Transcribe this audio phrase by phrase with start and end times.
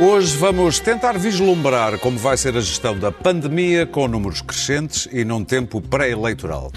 [0.00, 5.24] Hoje vamos tentar vislumbrar como vai ser a gestão da pandemia com números crescentes e
[5.24, 6.72] num tempo pré-eleitoral.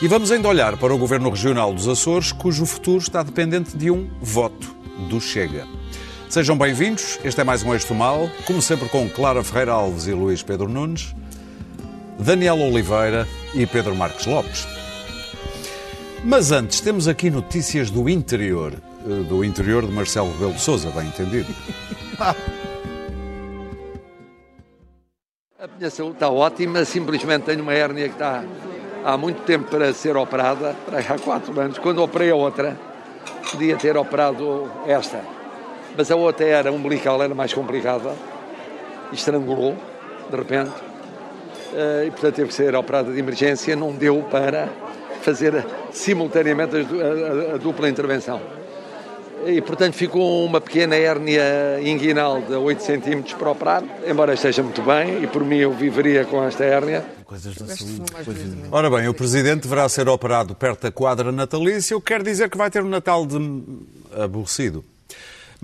[0.00, 3.90] E vamos ainda olhar para o Governo Regional dos Açores, cujo futuro está dependente de
[3.90, 4.74] um voto
[5.10, 5.66] do Chega.
[6.30, 10.12] Sejam bem-vindos, este é mais um Eixo Mal, como sempre com Clara Ferreira Alves e
[10.12, 11.14] Luís Pedro Nunes,
[12.18, 14.66] Daniel Oliveira e Pedro Marques Lopes.
[16.24, 20.88] Mas antes, temos aqui notícias do interior, eh, do interior de Marcelo Rebelo de Sousa,
[20.90, 21.54] bem entendido.
[25.58, 28.44] A minha saúde está ótima, simplesmente tenho uma hérnia que está
[29.04, 31.78] há muito tempo para ser operada, há quatro anos.
[31.78, 32.78] Quando operei a outra,
[33.50, 35.20] podia ter operado esta.
[35.96, 38.14] Mas a outra era umbilical, era mais complicada,
[39.12, 39.76] estrangulou,
[40.30, 40.70] de repente,
[41.74, 44.68] eh, e portanto teve que ser operada de emergência, não deu para
[45.22, 46.76] fazer simultaneamente
[47.52, 48.61] a dupla intervenção.
[49.46, 54.82] E, portanto, ficou uma pequena hérnia inguinal de 8 cm para operar, embora esteja muito
[54.82, 57.04] bem, e por mim eu viveria com esta hérnia.
[57.24, 58.02] Coisas da saúde.
[58.70, 62.48] Ora bem, o Presidente deverá ser operado perto da quadra natalícia, o que quer dizer
[62.50, 63.36] que vai ter um Natal de...
[64.16, 64.84] aborrecido.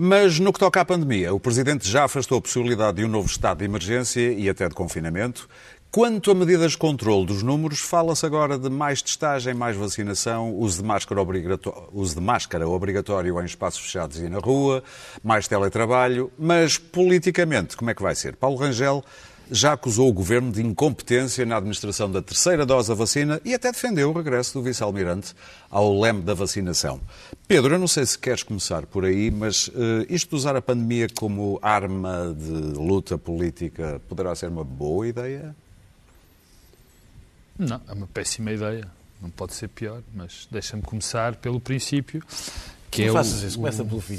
[0.01, 3.27] Mas no que toca à pandemia, o Presidente já afastou a possibilidade de um novo
[3.27, 5.49] estado de emergência e até de confinamento.
[5.91, 10.83] Quanto a medidas de controle dos números, fala-se agora de mais testagem, mais vacinação, uso
[10.83, 11.19] de, máscara
[11.91, 14.83] uso de máscara obrigatório em espaços fechados e na rua,
[15.23, 16.31] mais teletrabalho.
[16.37, 18.35] Mas politicamente, como é que vai ser?
[18.35, 19.03] Paulo Rangel
[19.49, 23.71] já acusou o governo de incompetência na administração da terceira dose da vacina e até
[23.71, 25.33] defendeu o regresso do vice-almirante
[25.71, 27.01] ao leme da vacinação.
[27.47, 30.61] Pedro, eu não sei se queres começar por aí, mas uh, isto de usar a
[30.61, 35.55] pandemia como arma de luta política poderá ser uma boa ideia?
[37.59, 38.87] Não, é uma péssima ideia.
[39.21, 42.23] Não pode ser pior, mas deixa-me começar pelo princípio.
[42.89, 44.17] Que não é faças o, isso, começa pelo fim.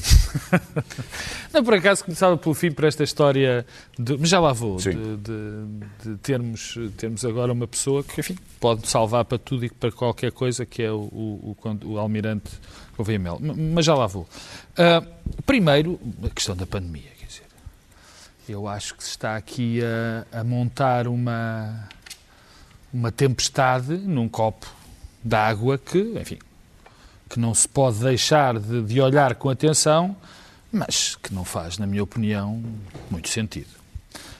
[1.52, 3.66] não, por acaso começava pelo fim por esta história,
[3.98, 5.66] de, mas já lá vou, de, de,
[6.04, 10.30] de termos, termos agora uma pessoa que, enfim, pode salvar para tudo e para qualquer
[10.30, 12.50] coisa, que é o, o, o, o almirante
[12.96, 13.40] Gouveia Mel.
[13.40, 14.22] Mas já lá vou.
[14.22, 17.44] Uh, primeiro, a questão da pandemia, quer dizer,
[18.48, 21.88] eu acho que se está aqui a, a montar uma
[22.92, 24.66] uma tempestade num copo
[25.22, 26.38] de água que, enfim,
[27.28, 30.16] que não se pode deixar de, de, olhar com atenção,
[30.72, 32.62] mas que não faz, na minha opinião,
[33.10, 33.68] muito sentido.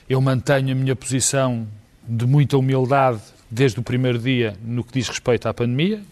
[0.09, 1.66] Eu mantenho a minha posição
[2.06, 6.03] de muita humildade desde o primeiro dia no que diz respeito à pandemia.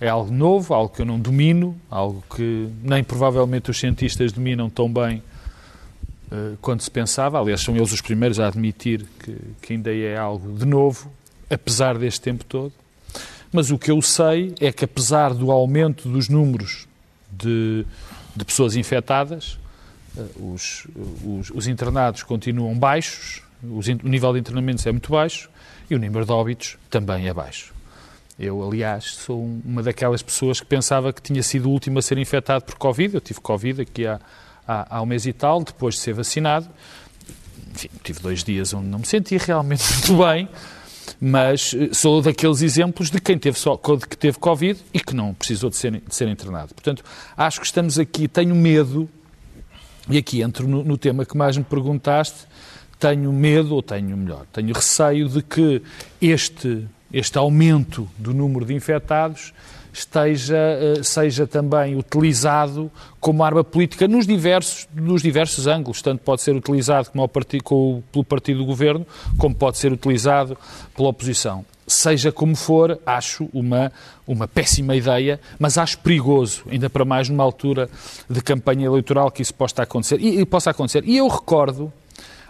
[0.00, 4.68] É algo novo, algo que eu não domino, algo que nem provavelmente os cientistas dominam
[4.68, 5.22] tão bem
[6.30, 7.40] uh, quanto se pensava.
[7.40, 11.10] Aliás, são eles os primeiros a admitir que, que ainda é algo de novo,
[11.50, 12.72] apesar deste tempo todo.
[13.52, 16.88] Mas o que eu sei é que, apesar do aumento dos números
[17.30, 17.86] de,
[18.34, 19.58] de pessoas infectadas,
[20.36, 20.86] os,
[21.24, 25.48] os, os, internados continuam baixos, os, o nível de internamentos é muito baixo
[25.88, 27.72] e o número de óbitos também é baixo.
[28.38, 32.18] Eu, aliás, sou uma daquelas pessoas que pensava que tinha sido o último a ser
[32.18, 33.14] infectado por Covid.
[33.14, 34.20] Eu tive Covid aqui há,
[34.66, 36.68] há, há um mês e tal, depois de ser vacinado.
[37.72, 40.48] Enfim, tive dois dias onde não me senti realmente muito bem
[41.20, 45.70] mas sou daqueles exemplos de quem teve, só, que teve Covid e que não precisou
[45.70, 46.74] de ser, de ser internado.
[46.74, 47.02] Portanto,
[47.36, 49.08] acho que estamos aqui, tenho medo,
[50.08, 52.46] e aqui entro no, no tema que mais me perguntaste,
[52.98, 55.82] tenho medo, ou tenho melhor, tenho receio de que
[56.20, 59.52] este, este aumento do número de infectados
[59.94, 60.56] esteja,
[61.02, 62.90] seja também utilizado
[63.20, 66.02] como arma política nos diversos, nos diversos ângulos.
[66.02, 69.06] Tanto pode ser utilizado como partido, como, pelo partido do governo,
[69.38, 70.58] como pode ser utilizado
[70.96, 71.64] pela oposição.
[71.86, 73.92] Seja como for, acho uma,
[74.26, 77.88] uma péssima ideia, mas acho perigoso, ainda para mais numa altura
[78.28, 80.18] de campanha eleitoral que isso possa acontecer.
[80.20, 81.04] E, e possa acontecer.
[81.04, 81.92] E eu recordo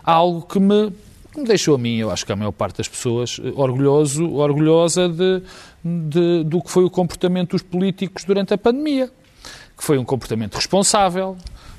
[0.03, 0.93] algo que me
[1.35, 5.09] que me deixou a mim, eu acho que a maior parte das pessoas, orgulhoso, orgulhosa
[5.09, 5.43] de,
[5.85, 9.11] de, do que foi o comportamento dos políticos durante a pandemia.
[9.77, 11.37] Que foi um comportamento responsável,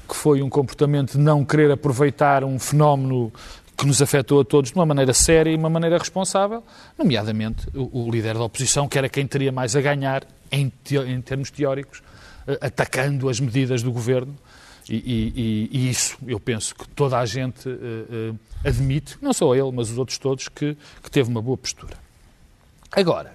[0.07, 3.31] que foi um comportamento de não querer aproveitar um fenómeno
[3.78, 6.63] que nos afetou a todos de uma maneira séria e uma maneira responsável,
[6.98, 10.98] nomeadamente o, o líder da oposição, que era quem teria mais a ganhar, em, te,
[10.98, 12.01] em termos teóricos,
[12.62, 14.36] atacando as medidas do governo.
[14.90, 19.56] E, e, e, isso eu penso que toda a gente uh, uh, admite, não só
[19.56, 21.98] ele, mas os outros todos, que, que teve uma boa postura.
[22.92, 23.34] Agora,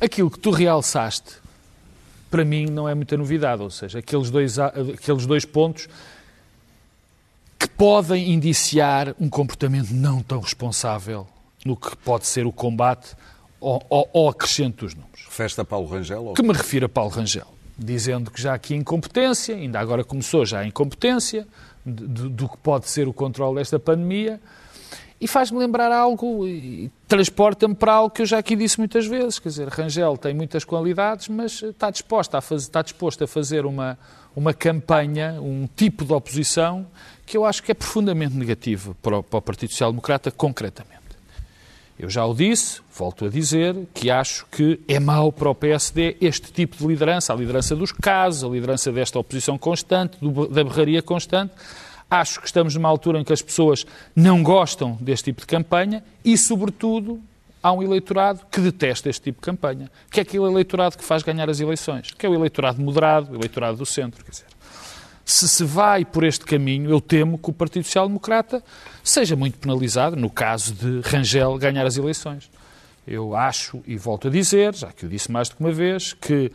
[0.00, 1.36] aquilo que tu realçaste,
[2.30, 5.88] para mim não é muita novidade, ou seja, aqueles dois, aqueles dois pontos
[7.58, 11.26] que podem indiciar um comportamento não tão responsável
[11.64, 13.16] no que pode ser o combate
[13.60, 15.26] ao, ao, ao acrescento dos números.
[15.30, 16.24] Festa Paulo Rangel?
[16.26, 16.34] Ou...
[16.34, 17.55] Que me refiro a Paulo Rangel.
[17.78, 21.46] Dizendo que já aqui incompetência, ainda agora começou já a incompetência,
[21.84, 24.40] do, do que pode ser o controle desta pandemia,
[25.20, 29.38] e faz-me lembrar algo, e transporta-me para algo que eu já aqui disse muitas vezes.
[29.38, 33.64] Quer dizer, Rangel tem muitas qualidades, mas está disposto a fazer, está disposto a fazer
[33.64, 33.98] uma,
[34.34, 36.86] uma campanha, um tipo de oposição
[37.24, 40.95] que eu acho que é profundamente negativo para o, para o Partido Social Democrata, concretamente.
[41.98, 46.16] Eu já o disse, volto a dizer, que acho que é mau para o PSD
[46.20, 50.62] este tipo de liderança, a liderança dos casos, a liderança desta oposição constante, do, da
[50.62, 51.54] berraria constante.
[52.10, 56.04] Acho que estamos numa altura em que as pessoas não gostam deste tipo de campanha
[56.22, 57.18] e, sobretudo,
[57.62, 61.22] há um eleitorado que detesta este tipo de campanha, que é aquele eleitorado que faz
[61.22, 64.22] ganhar as eleições, que é o eleitorado moderado, o eleitorado do centro.
[64.22, 64.44] Quer dizer,
[65.28, 68.62] se se vai por este caminho, eu temo que o Partido Social Democrata
[69.02, 72.48] seja muito penalizado no caso de Rangel ganhar as eleições.
[73.04, 76.12] Eu acho, e volto a dizer, já que eu disse mais do que uma vez,
[76.12, 76.52] que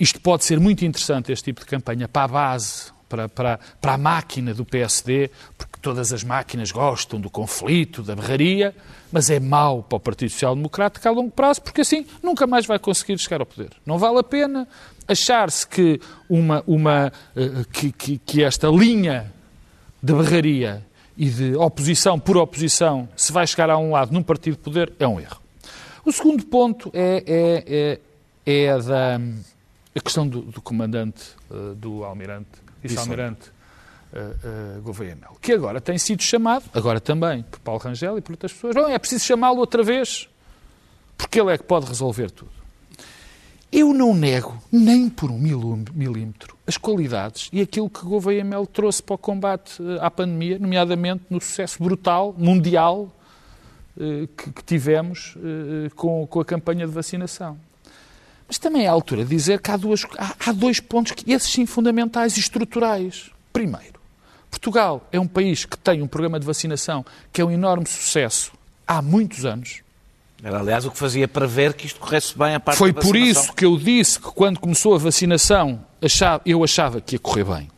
[0.00, 3.94] isto pode ser muito interessante, este tipo de campanha, para a base, para, para, para
[3.94, 8.74] a máquina do PSD, porque todas as máquinas gostam do conflito, da berraria,
[9.12, 12.66] mas é mau para o Partido Social Democrata a longo prazo, porque assim nunca mais
[12.66, 13.70] vai conseguir chegar ao poder.
[13.86, 14.66] Não vale a pena,
[15.08, 19.32] achar-se que, uma, uma, eh, que, que, que esta linha
[20.02, 24.56] de barraria e de oposição por oposição se vai chegar a um lado num partido
[24.56, 25.40] de poder é um erro.
[26.04, 28.00] O segundo ponto é, é,
[28.46, 29.20] é, é a da
[29.98, 32.48] a questão do, do comandante, uh, do almirante,
[32.82, 33.50] vice-almirante
[34.12, 38.20] uh, uh, Gouveia Melo, que agora tem sido chamado, agora também, por Paulo Rangel e
[38.20, 40.28] por outras pessoas, Bom, é preciso chamá-lo outra vez,
[41.16, 42.57] porque ele é que pode resolver tudo.
[43.70, 49.02] Eu não nego, nem por um milímetro, as qualidades e aquilo que Gouveia Mel trouxe
[49.02, 53.12] para o combate eh, à pandemia, nomeadamente no sucesso brutal, mundial,
[54.00, 57.58] eh, que, tivemos eh, com, a campanha de vacinação.
[58.46, 61.52] Mas também é a altura de dizer que há, duas, há, dois pontos, que esses
[61.52, 63.30] sim fundamentais e estruturais.
[63.52, 64.00] Primeiro,
[64.50, 68.50] Portugal é um país que tem um programa de vacinação que é um enorme sucesso
[68.86, 69.82] há muitos anos
[70.42, 73.16] era, aliás, o que fazia prever que isto corresse bem a parte Foi da por
[73.16, 77.44] isso que eu disse que quando começou a vacinação achava, eu achava que ia correr
[77.44, 77.68] bem.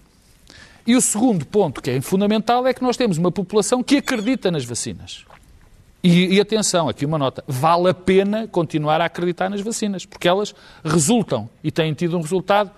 [0.86, 4.50] E o segundo ponto, que é fundamental, é que nós temos uma população que acredita
[4.50, 5.24] nas vacinas.
[6.02, 10.26] E, e, atenção, aqui uma nota, vale a pena continuar a acreditar nas vacinas, porque
[10.26, 10.54] elas
[10.84, 12.70] resultam e têm tido um resultado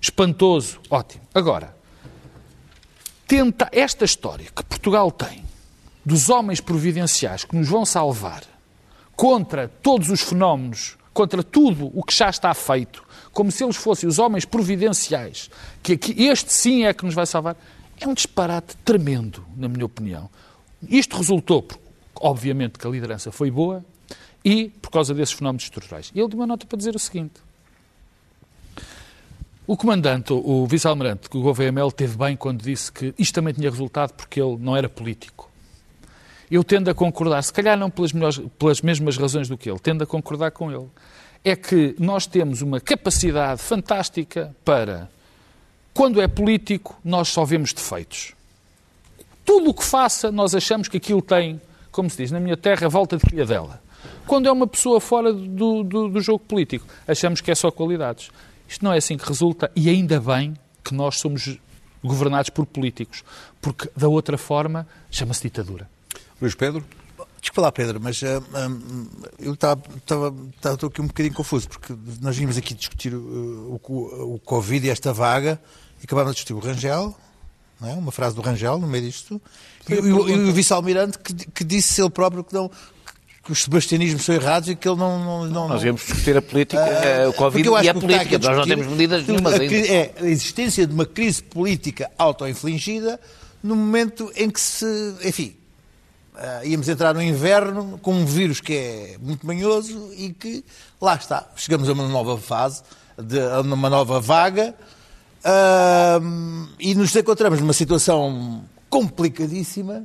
[0.00, 1.22] espantoso, ótimo.
[1.34, 1.74] Agora,
[3.26, 5.44] tenta esta história que Portugal tem
[6.04, 8.42] dos homens providenciais que nos vão salvar
[9.16, 13.02] contra todos os fenómenos, contra tudo o que já está feito,
[13.32, 15.50] como se eles fossem os homens providenciais,
[15.82, 17.56] que, que este sim é que nos vai salvar,
[17.98, 20.28] é um disparate tremendo, na minha opinião.
[20.86, 21.66] Isto resultou,
[22.14, 23.82] obviamente, que a liderança foi boa
[24.44, 26.12] e por causa desses fenómenos estruturais.
[26.14, 27.40] E ele deu uma nota para dizer o seguinte.
[29.66, 33.68] O comandante, o vice-almirante o Gouveia Mel, teve bem quando disse que isto também tinha
[33.68, 35.50] resultado porque ele não era político
[36.50, 39.78] eu tendo a concordar, se calhar não pelas, melhores, pelas mesmas razões do que ele,
[39.78, 40.86] tendo a concordar com ele,
[41.44, 45.08] é que nós temos uma capacidade fantástica para,
[45.94, 48.34] quando é político, nós só vemos defeitos.
[49.44, 51.60] Tudo o que faça, nós achamos que aquilo tem,
[51.92, 53.80] como se diz na minha terra, volta de criadela.
[54.26, 58.30] Quando é uma pessoa fora do, do, do jogo político, achamos que é só qualidades.
[58.68, 61.58] Isto não é assim que resulta, e ainda bem que nós somos
[62.02, 63.22] governados por políticos,
[63.60, 65.88] porque da outra forma chama-se ditadura.
[66.40, 66.84] Luís Pedro?
[67.40, 69.06] Desculpa lá, Pedro, mas uh, um,
[69.38, 69.80] eu estava
[70.86, 75.12] aqui um bocadinho confuso, porque nós vimos aqui discutir o, o, o Covid e esta
[75.12, 75.60] vaga,
[76.00, 77.14] e acabámos de discutir o Rangel,
[77.82, 77.92] é?
[77.92, 79.40] uma frase do Rangel no meio disto,
[79.88, 82.70] e, e, o, o vice-almirante que, que, disse ele próprio que não
[83.44, 85.24] que os sebastianismos são errados e que ele não...
[85.24, 88.66] não, não nós íamos discutir a política, uh, o Covid e a política, nós não
[88.66, 89.76] temos medidas nenhumas ainda.
[89.76, 93.20] É a existência de uma crise política auto-infligida
[93.62, 94.84] no momento em que se...
[95.24, 95.55] Enfim,
[96.36, 100.62] Uh, íamos entrar no inverno com um vírus que é muito manhoso e que,
[101.00, 102.82] lá está, chegamos a uma nova fase,
[103.16, 104.74] de, a uma nova vaga
[105.40, 110.04] uh, e nos encontramos numa situação complicadíssima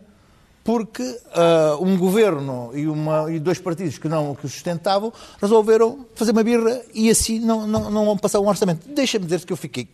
[0.63, 5.11] porque uh, um governo e, uma, e dois partidos que não que o sustentavam
[5.41, 8.87] resolveram fazer uma birra e assim não, não, não um orçamento.
[8.87, 9.89] Deixa-me dizer que eu fiquei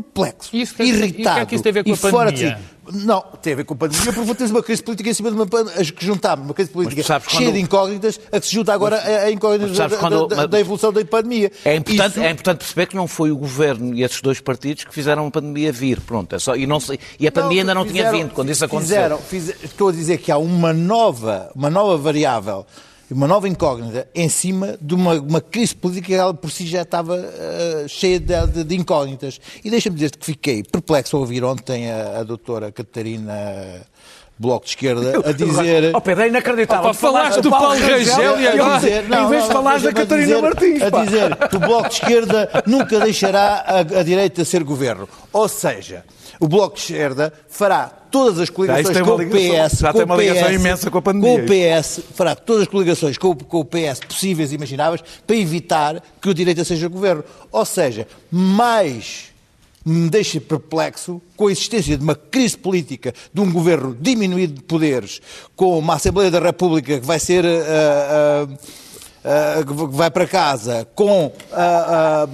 [0.00, 1.18] perplexo, isso tem, irritado.
[1.18, 2.58] E o que é que isso tem a ver com a pandemia?
[2.92, 5.36] Não, tem a ver com a pandemia, porque temos uma crise política em cima de
[5.36, 7.54] uma pandemia, que juntámos uma crise política cheia quando...
[7.54, 10.26] de incógnitas, a que se junta agora mas, a incógnitas da, quando...
[10.28, 11.50] da, da, evolução da pandemia.
[11.64, 12.20] É importante, isso...
[12.20, 15.30] é importante perceber que não foi o governo e esses dois partidos que fizeram a
[15.30, 16.78] pandemia vir, pronto, é só, e, não,
[17.18, 18.96] e a pandemia não, ainda não fizeram, tinha vindo quando isso aconteceu.
[18.96, 22.64] Fizeram, fiz, estou a dizer que há uma nova, uma nova variável
[23.10, 26.82] uma nova incógnita em cima de uma, uma crise política que ela por si já
[26.82, 29.40] estava uh, cheia de, de, de, incógnitas.
[29.64, 33.86] E deixa-me dizer-te que fiquei perplexo ao ouvir ontem a, a doutora Catarina
[34.38, 35.94] Bloco de Esquerda a dizer...
[35.94, 36.90] Oh Pedro, é inacreditável.
[36.90, 38.80] Opa, falaste do Paulo Rangel e agora...
[38.80, 41.60] Dizer, não, em vez de não, falares da Catarina dizer, Martins, A dizer que o
[41.60, 45.08] Bloco de Esquerda nunca deixará a, a direita ser governo.
[45.32, 46.04] Ou seja,
[46.38, 50.04] o Bloco de Esquerda fará todas as coligações com o PS, já com tem o
[50.04, 51.38] uma ligação PS, imensa com a pandemia.
[51.38, 56.02] Com o PS, fará todas as coligações com o PS possíveis e imagináveis para evitar
[56.20, 57.24] que o direita seja governo.
[57.50, 59.34] Ou seja, mais
[59.88, 64.62] me deixa perplexo com a existência de uma crise política, de um governo diminuído de
[64.62, 65.20] poderes,
[65.54, 67.44] com uma Assembleia da República que vai ser.
[67.46, 68.48] ah,
[69.24, 71.32] ah, ah, que vai para casa, com.
[71.52, 72.28] ah, ah,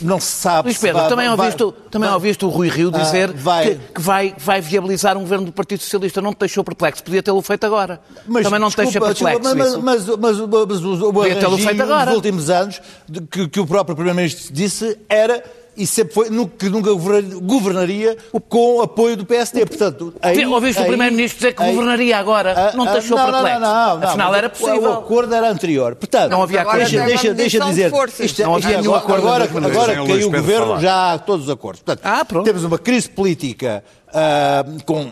[0.00, 2.48] não se sabe Luís se Pedro, vai- também, vai- ouviste, o- também vai- ouviste o
[2.48, 6.22] Rui Rio Ah, dizer vai- que, que vai, vai viabilizar um governo do Partido Socialista.
[6.22, 7.02] Não te deixou perplexo.
[7.02, 8.00] Podia tê-lo feito agora.
[8.24, 9.82] Mas, também não te deixa desculpa, perplexo desculpa, mas, isso.
[9.82, 14.96] mas, mas, mas, mas o, o últimos anos, de- que, que o próprio Primeiro-Ministro disse,
[15.08, 15.42] era
[15.78, 16.24] e sempre foi
[16.58, 18.16] que nunca governar- governaria
[18.48, 19.64] com o apoio do PSD.
[19.64, 22.52] Portanto, aí, Ouviste o aí- Primeiro-Ministro dizer que aí- governaria agora.
[22.70, 23.60] Ah, não te ah, deixou não, não, perplexo.
[23.60, 24.82] Não, não, não, Afinal, era o- possível.
[24.90, 25.94] O acordo era anterior.
[25.94, 26.78] Portanto, Não havia acordo.
[26.78, 27.90] deixa, deixa, deixa de dizer.
[27.90, 28.20] forças.
[28.26, 30.80] Isto é- Não havia é- agora, acordo agora, agora o caiu o governo, falar.
[30.80, 31.80] já há todos os acordos.
[31.82, 32.44] Portanto, Ah, pronto.
[32.44, 35.10] Temos uma crise política ah, com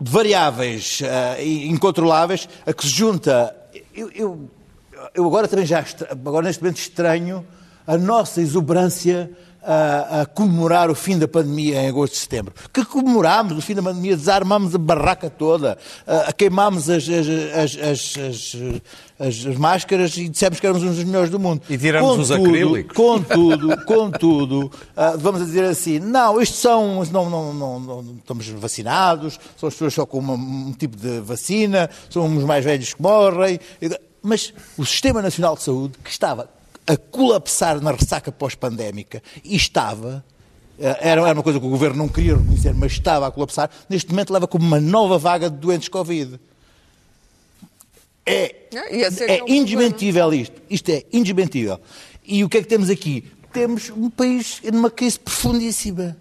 [0.00, 1.00] variáveis
[1.40, 3.54] e incontroláveis a que se junta.
[3.94, 4.50] Eu, eu,
[5.14, 7.46] eu agora também já agora neste momento estranho
[7.86, 9.30] a nossa exuberância
[9.66, 12.52] a, a comemorar o fim da pandemia em agosto e setembro.
[12.72, 17.26] Que comemorámos o fim da pandemia, desarmámos a barraca toda, a, a queimámos as, as,
[17.28, 18.56] as, as, as-
[19.16, 21.62] as- as máscaras e dissemos que éramos uns dos melhores do mundo.
[21.70, 22.96] E tiramos os acrílicos.
[22.96, 28.48] Contudo, contudo, ah, vamos dizer assim, não, estes são, não, não, não, não- não estamos
[28.48, 32.92] vacinados, são as pessoas só com uma- um tipo de vacina, são os mais velhos
[32.92, 33.60] que morrem,
[34.20, 36.48] mas o Sistema Nacional de Saúde, que estava
[36.86, 40.24] a colapsar na ressaca pós-pandémica, e estava,
[40.78, 44.10] eh, era, uma coisa que o Governo não queria reconhecer, mas estava a colapsar, neste
[44.10, 46.38] momento leva como uma nova vaga de doentes Covid.
[48.26, 50.60] É, Ah, é é é indesmentível isto.
[50.68, 51.78] Isto é indesmentível.
[52.24, 53.24] E o que é que temos aqui?
[53.52, 56.16] Temos um país numa crise profundíssima.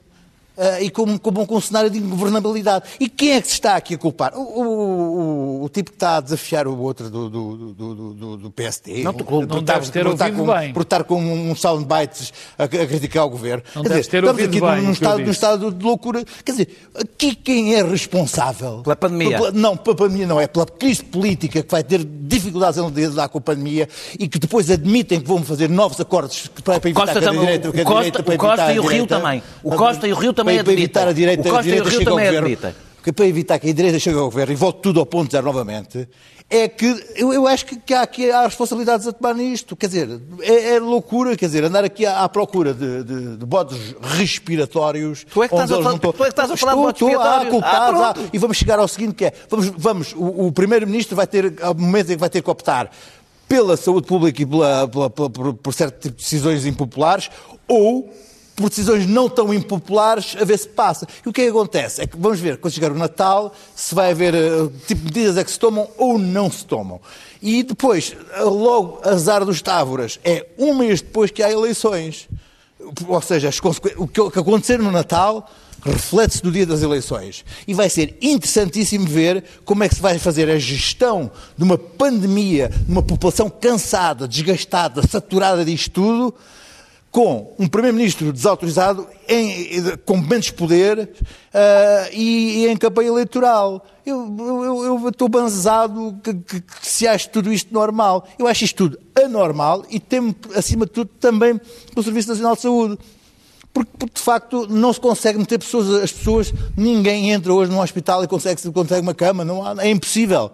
[0.57, 2.85] Ah, e com, com, com um cenário de ingovernabilidade.
[2.99, 4.33] E quem é que se está aqui a culpar?
[4.35, 4.63] O, o,
[5.61, 8.51] o- o tipo que está a desafiar o outro do, do, do, do- do- do
[8.51, 9.01] PSD.
[9.03, 10.73] Não culpo, não estar- deves ter por estar ouvido com, bem.
[10.73, 13.63] Por estar com um soundbites a, a criticar o governo.
[13.75, 16.23] Não Quer deves dizer, ter estamos ouvido aqui bem num, estado, num estado de loucura.
[16.45, 18.81] Quer dizer, aqui quem é responsável?
[18.83, 19.37] Pela pandemia.
[19.37, 23.27] Pela- não, pela pandemia não, é pela crise política que vai ter dificuldades em lidar
[23.29, 27.05] com a pandemia e que depois admitem que vão fazer novos acordos para, para evitar
[27.07, 27.69] Costa que a direita...
[27.69, 29.43] o que a Costa- direita- o Costa e o a Rio direita- também.
[29.63, 31.87] O Costa e o Rio também para, para evitar a direita, O Costa a direita
[31.87, 32.75] e o Rio também governo, admitem.
[33.03, 35.45] que para evitar que a direita chegue ao governo e volte tudo ao ponto zero
[35.45, 36.07] novamente,
[36.49, 36.85] é que
[37.15, 39.75] eu, eu acho que, que há aqui há responsabilidades a tomar nisto.
[39.75, 43.45] Quer dizer, é, é loucura, quer dizer, andar aqui à, à procura de, de, de
[43.45, 45.25] bodes respiratórios.
[45.33, 47.01] Tu é que estás a falar- tu é que estás a falar de Estou- bodes
[47.01, 47.49] estou a respiratórios.
[47.51, 48.29] culpar, Ah, ah, pronto.
[48.33, 51.73] e vamos chegar ao seguinte que é, vamos, vamos o, o Primeiro-Ministro vai ter, ao
[51.73, 52.91] momento em que vai ter que optar
[53.47, 57.29] pela saúde pública e pela, pela- pela- por, por certo tipo de decisões impopulares,
[57.67, 58.11] ou
[58.55, 61.07] por decisões não tão impopulares, a ver se passa.
[61.25, 62.01] E o que é que acontece?
[62.01, 65.43] É que vamos ver, quando chegar o Natal, se vai haver eh, tipo medidas é
[65.43, 67.01] que se tomam ou não se tomam.
[67.41, 72.27] E depois, eh, logo, azar dos távoras, é um mês depois que há eleições.
[73.07, 73.49] Ou seja,
[73.97, 75.49] o que acontecer no Natal
[75.85, 77.43] reflete-se no dia das eleições.
[77.67, 81.77] E vai ser interessantíssimo ver como é que se vai fazer a gestão de uma
[81.77, 86.35] pandemia, de uma população cansada, desgastada, saturada disto tudo,
[87.13, 91.11] com um Primeiro-Ministro desautorizado, em- com menos poder
[91.53, 93.85] ah, e, e em campanha eleitoral.
[94.03, 98.27] Eu, eu, eu estou banzado que, que- que se ache tudo isto normal.
[98.37, 101.61] Eu acho isto tudo anormal e temo, acima de tudo, também
[101.95, 102.97] no Serviço Nacional de Saúde.
[103.71, 107.79] Porque, porque, de facto não se consegue meter pessoas, as pessoas, ninguém entra hoje num
[107.79, 110.49] hospital e consegue, consegue uma cama, não há, é impossível.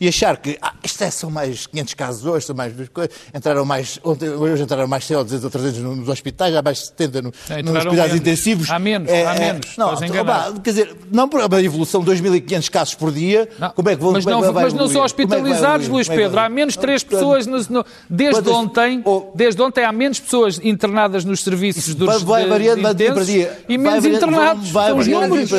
[0.00, 3.14] E achar que ah, isto é, são mais 500 casos hoje, são mais duas coisas,
[3.32, 6.60] entraram mais, ontem, hoje entraram mais 100 ou 200 ou 300 no- nos hospitais, há
[6.62, 8.14] mais de 70 no, É, nos cuidados menos.
[8.14, 8.70] intensivos.
[8.70, 12.06] Há menos, É, há é, menos, Não, opa, quer dizer, não por uma evolução de
[12.10, 14.86] 2.500 casos por dia, Não, como é que vão mas é não, vai mas não
[14.88, 15.86] são é vai hospitalizados?
[15.88, 16.30] Luís Pedro.
[16.32, 16.86] vai Há menos evoluir?
[16.86, 17.68] três Portanto, pessoas.
[17.68, 22.06] no- no- desde, quantas- ontem, ou- desde ontem há menos pessoas internadas nos serviços dos
[22.06, 23.58] Vai, vai variando, vai de dia para dia.
[23.68, 24.70] E Vai menos internados.
[24.70, 25.50] Vai São os números.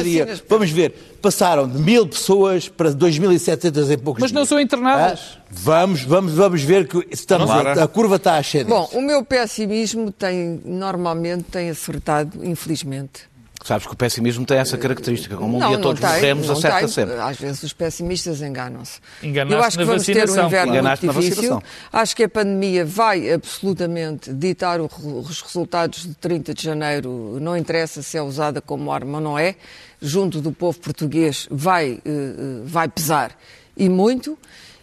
[0.50, 0.94] Vamos ver.
[1.22, 5.38] Passaram de mil pessoas para 2.700 em poucos Mas não são internadas.
[5.38, 8.68] Ah, Vamos, vamos, vamos ver que estamos, a, a curva está a ascender.
[8.68, 13.30] Bom, o meu pessimismo tem, normalmente tem acertado, infelizmente.
[13.64, 15.36] Sabes que o pessimismo tem essa característica.
[15.38, 16.88] Como um não, dia todos tem, morremos, acerta tem.
[16.88, 17.16] sempre.
[17.16, 19.00] Às vezes os pessimistas enganam-se.
[19.24, 21.36] Enganaste Eu acho que na vamos ter um vacinação, inverno muito Enganaste na difícil.
[21.36, 21.64] vacinação.
[21.94, 27.38] Acho que a pandemia vai absolutamente ditar os resultados de 30 de janeiro.
[27.40, 29.56] Não interessa se é usada como arma ou não é.
[30.02, 33.32] Junto do povo português vai, eh, eh, vai pesar
[33.76, 34.38] e muito.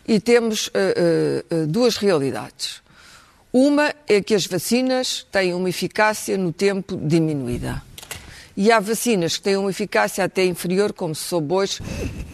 [0.06, 2.82] E temos eh, eh, duas realidades.
[3.52, 7.80] Uma é que as vacinas têm uma eficácia no tempo diminuída.
[8.56, 11.78] E há vacinas que têm uma eficácia até inferior, como se soube hoje,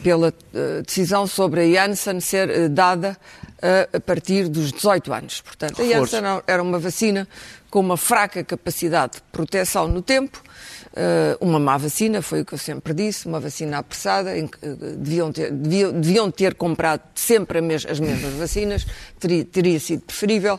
[0.03, 3.17] pela eh, decisão sobre a Janssen ser dada
[3.93, 5.41] a partir dos 18 anos.
[5.41, 5.85] Portanto, a.
[5.85, 7.27] Janssen era uma vacina
[7.71, 10.43] com uma fraca capacidade de proteção no tempo,
[10.97, 14.49] eh, uma má vacina, foi o que eu sempre disse, uma vacina apressada, eh,
[14.97, 18.87] deviam ter, deviam, deviam ter comprado sempre as mesmas vacinas,
[19.21, 20.59] teria, teria sido preferível.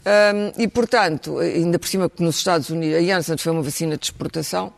[0.00, 3.96] Hum, e, portanto, ainda por cima que nos Estados Unidos, a Janssen foi uma vacina
[3.96, 4.72] de exportação,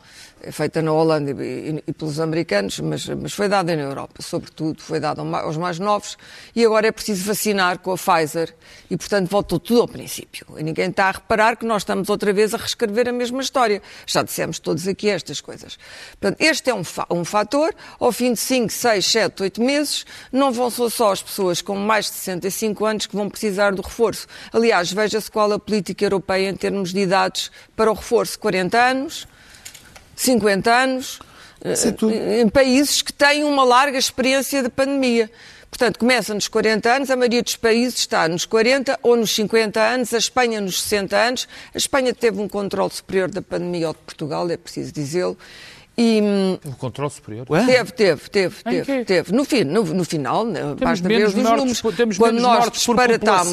[0.51, 4.99] feita na Holanda e, e- pelos americanos, mas, mas foi dada na Europa, sobretudo, foi
[4.99, 6.17] dada aos mais novos,
[6.57, 8.55] e agora é preciso vacinar com a Pfizer,
[8.91, 10.47] e, portanto, voltou tudo ao princípio.
[10.59, 13.81] E ninguém está a reparar que nós estamos outra vez a reescrever a mesma história.
[14.07, 15.79] Já dissemos todos aqui estas coisas.
[16.21, 20.05] Portanto, este é um, fa- um fator, ao fim de 5, 6, 7, 8 meses,
[20.33, 23.83] não vão ser só as pessoas com mais de 65 anos que vão precisar do
[23.83, 24.27] reforço.
[24.53, 28.39] Aliás, veja-se qual a política europeia em termos de idades para o reforço.
[28.39, 29.27] 40 anos,
[30.15, 31.19] 50 anos,
[31.65, 35.31] eh, em países que têm uma larga experiência de pandemia.
[35.73, 39.81] Portanto, começa nos 40 anos, a maioria dos países está nos 40 ou nos 50
[39.81, 41.49] anos, a Espanha nos 60 anos.
[41.75, 45.37] A Espanha teve um controle superior da pandemia ao de Portugal, é preciso dizê-lo.
[45.97, 46.23] E,
[46.65, 47.47] O controle superior.
[47.51, 47.65] Ué?
[47.67, 49.33] Teve, teve, teve, teve, teve.
[49.33, 51.83] No, fim, no, no final, né, basta ver os números.
[51.95, 53.53] temos quando menos nós mortes por disparatámos,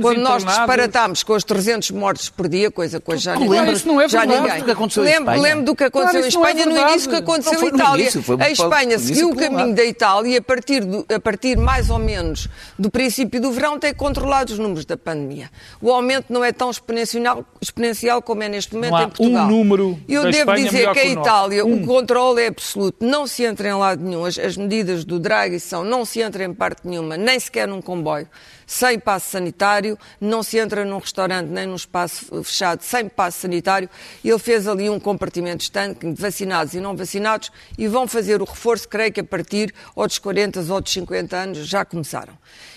[0.00, 3.50] quando nós disparatámos com os 300 mortes por dia, coisa que hoje já ninguém.
[3.50, 4.58] lembras- Isso não é já verdade ninguém.
[4.60, 5.42] do que aconteceu em lembro, Espanha.
[5.42, 8.02] lembro do que aconteceu Claro, em não é Espanha no início que aconteceu em Itália.
[8.02, 11.56] início, foi a Espanha seguiu o caminho da Itália e a partir, do- a partir
[11.56, 12.48] mais ou menos
[12.78, 15.50] do princípio do verão tem controlado os números da pandemia.
[15.82, 19.46] O aumento não é tão exponencial, exponencial como é neste momento Não há em Portugal.
[19.46, 21.04] um número Eu devo Espanha dizer que a.
[21.06, 21.79] Itália.
[21.82, 24.24] O controle é absoluto, não se entra em lado nenhum.
[24.24, 27.80] As, as medidas do Draghi são não se entra em parte nenhuma, nem sequer num
[27.80, 28.28] comboio,
[28.66, 33.88] sem passo sanitário, não se entra num restaurante nem num espaço fechado sem passo sanitário.
[34.24, 38.44] Ele fez ali um compartimento estanque de vacinados e não vacinados e vão fazer o
[38.44, 42.34] reforço, creio que a partir ou dos 40 ou dos 50 anos já começaram.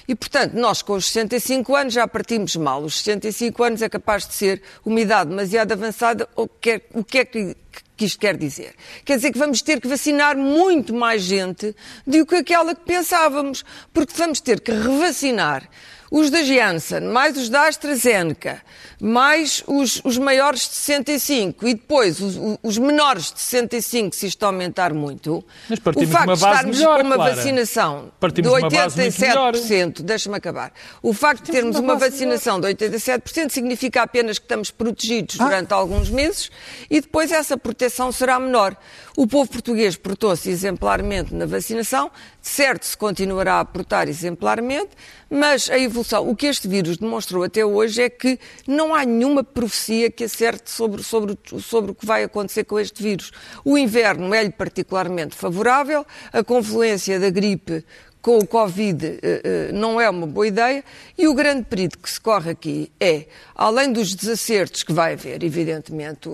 [0.08, 2.84] E, portanto, nós com os 65 anos já partimos mal.
[2.84, 6.28] Os 65 anos é capaz de ser uma idade demasiado avançada.
[6.36, 7.56] O que é, o que, é que,
[7.96, 8.76] que isto quer dizer?
[9.06, 11.76] Quer dizer que vamos ter que vacinar muito mais gente
[12.06, 13.64] do que aquela que pensávamos.
[13.94, 15.70] Porque vamos ter que revacinar
[16.14, 18.62] os da Janssen, mais os da AstraZeneca,
[19.02, 24.44] mais os, os maiores de 65 e depois os, os menores de 65, se isto
[24.44, 27.36] aumentar muito, Mas o de facto uma de base estarmos melhor, com uma Clara.
[27.36, 29.54] vacinação Partimos de de uma base muito melhor.
[29.56, 30.72] 87%, deixa-me acabar,
[31.02, 36.12] o facto de termos uma vacinação de 87% significa apenas que estamos protegidos durante alguns
[36.12, 36.52] meses
[36.92, 38.78] e depois essa proteção será menor.
[39.18, 44.92] O povo português portou-se exemplarmente na vacinação, certo se continuará a portar exemplarmente,
[45.34, 49.44] mas a evolução, o que este vírus demonstrou até hoje é que não há nenhuma
[49.44, 53.32] profecia que acerte sobre, sobre, o- sobre o que vai acontecer com este vírus.
[53.66, 57.84] O inverno é-lhe particularmente favorável, a confluência da gripe
[58.22, 60.82] com o Covid eh, eh, não é uma boa ideia
[61.18, 65.44] e o grande perigo que se corre aqui é, além dos desacertos que vai haver,
[65.44, 66.30] evidentemente,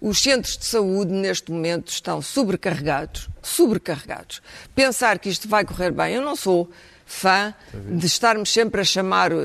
[0.00, 4.40] os centros de saúde neste momento estão sobrecarregados, sobrecarregados.
[4.76, 6.70] Pensar que isto vai correr bem, eu não sou
[7.06, 7.54] fã
[7.90, 9.36] de estarmos sempre a chamar, eh,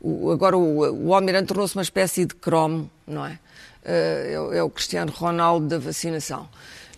[0.00, 3.38] o- agora o, o Almirante tornou-se uma espécie de cromo, não é?
[3.84, 6.48] Eh, é o- é o Cristiano Ronaldo da vacinação.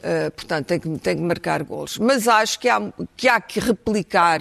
[0.03, 1.99] Uh, portanto, tem que, tem que marcar golos.
[1.99, 2.81] Mas acho que há,
[3.15, 4.41] que há que replicar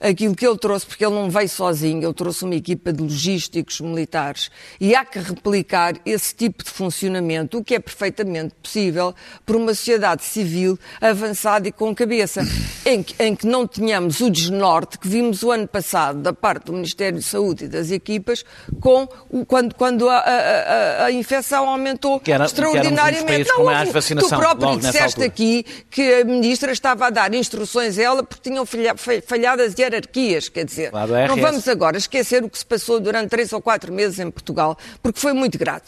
[0.00, 3.80] aquilo que ele trouxe, porque ele não veio sozinho, ele trouxe uma equipa de logísticos
[3.80, 9.56] militares e há que replicar esse tipo de funcionamento, o que é perfeitamente possível por
[9.56, 12.42] uma sociedade civil avançada e com cabeça,
[12.86, 16.64] em que, em que não tenhamos o desnorte que vimos o ano passado da parte
[16.66, 18.44] do Ministério de Saúde e das equipas
[18.80, 23.52] com o, quando, quando a, a- a- infecção aumentou Que era- que extraordinariamente.
[23.52, 28.02] com mais houve- tu próprio disseste aqui que a ministra estava a dar instruções a
[28.02, 30.88] ela porque tinham falha- fa- falhado as hierarquias, quer dizer.
[30.88, 31.28] RS.
[31.28, 34.76] Não vamos agora esquecer o que se passou durante três ou quatro meses em Portugal,
[35.02, 35.84] porque foi muito grave.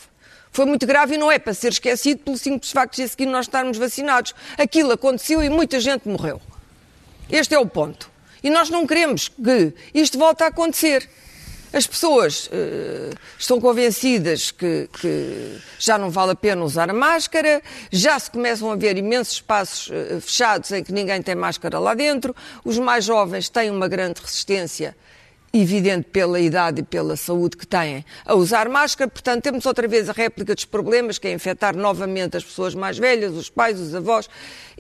[0.50, 3.26] Foi muito grave e não é para ser esquecido pelo simples facto de a seguir
[3.26, 4.34] nós estarmos vacinados.
[4.58, 6.40] Aquilo aconteceu e muita gente morreu.
[7.30, 8.10] Este é o ponto.
[8.42, 11.08] E nós não queremos que isto volte a acontecer.
[11.72, 17.62] As pessoas uh, estão convencidas que, que, já não vale a pena usar a máscara,
[17.90, 21.94] já se começam a ver imensos espaços uh, fechados em que ninguém tem máscara lá
[21.94, 24.94] dentro, os mais jovens têm uma grande resistência
[25.52, 29.10] evidente pela idade e pela saúde que têm, a usar máscara.
[29.10, 32.96] Portanto, temos outra vez a réplica dos problemas, que é infectar novamente as pessoas mais
[32.96, 34.28] velhas, os pais, os avós.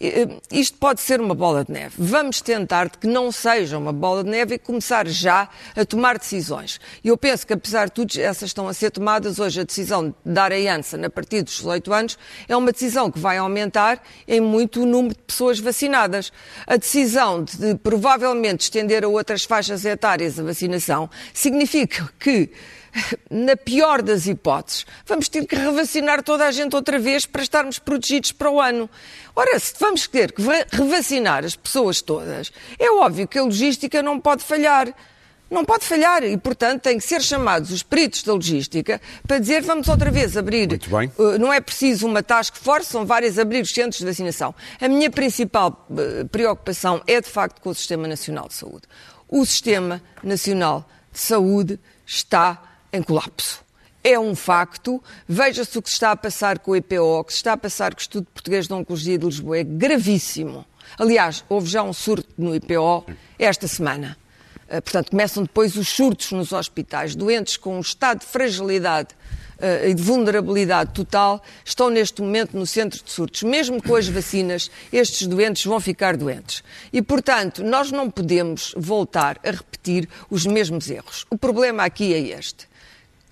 [0.00, 1.94] Eh, isto pode ser uma bola de neve.
[1.98, 6.18] Vamos tentar de que não seja uma bola de neve e começar já a tomar
[6.18, 6.80] decisões.
[7.04, 9.38] Eu penso que, apesar de tudo, essas estão a ser tomadas.
[9.38, 13.10] Hoje, a decisão de dar a Janssen a partir dos 18 anos é uma decisão
[13.10, 16.32] que vai aumentar em muito o número de pessoas vacinadas.
[16.66, 22.50] A decisão de, provavelmente estender a outras faixas etárias a vacinação significa que
[23.30, 27.78] na pior das hipóteses, vamos ter que revacinar toda a gente outra vez para estarmos
[27.78, 28.88] protegidos para o ano.
[29.34, 34.20] Ora, se vamos ter que revacinar as pessoas todas, é óbvio que a logística não
[34.20, 34.92] pode falhar.
[35.50, 39.60] Não pode falhar e, portanto, têm que ser chamados os peritos da logística para dizer
[39.60, 40.80] vamos outra vez abrir.
[41.18, 44.54] Uh, não é preciso uma task force, são vários abrir os centros de vacinação.
[44.80, 48.84] A minha principal uh, preocupação é, de facto, com o Sistema Nacional de Saúde.
[49.32, 53.64] O Sistema Nacional de Saúde está em colapso.
[54.04, 55.02] É um facto.
[55.26, 57.56] Veja-se o que se está a passar com o IPO, o que se está a
[57.56, 59.56] passar com o Estudo Português de Oncologia de Lisboa.
[59.56, 60.66] É gravíssimo.
[60.98, 63.06] Aliás, houve já um surto no IPO
[63.38, 64.18] esta semana.
[64.72, 67.14] Eh, portanto, começam depois os surtos nos hospitais.
[67.14, 69.10] Doentes com um estado de fragilidade
[69.58, 73.42] uh, e de vulnerabilidade total estão neste momento no centro de surtos.
[73.42, 76.64] Mesmo com as vacinas, estes doentes vão ficar doentes.
[76.90, 81.26] E, portanto, nós não podemos voltar a repetir os mesmos erros.
[81.28, 82.71] O problema aqui é este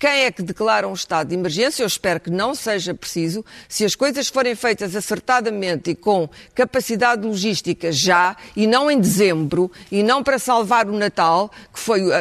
[0.01, 1.83] quem é que declara um estado de emergência?
[1.83, 3.45] Eu espero que não seja preciso.
[3.69, 9.71] Se as coisas forem feitas acertadamente e com capacidade logística já, e não em dezembro,
[9.91, 12.13] e não para salvar o Natal, que foi uh,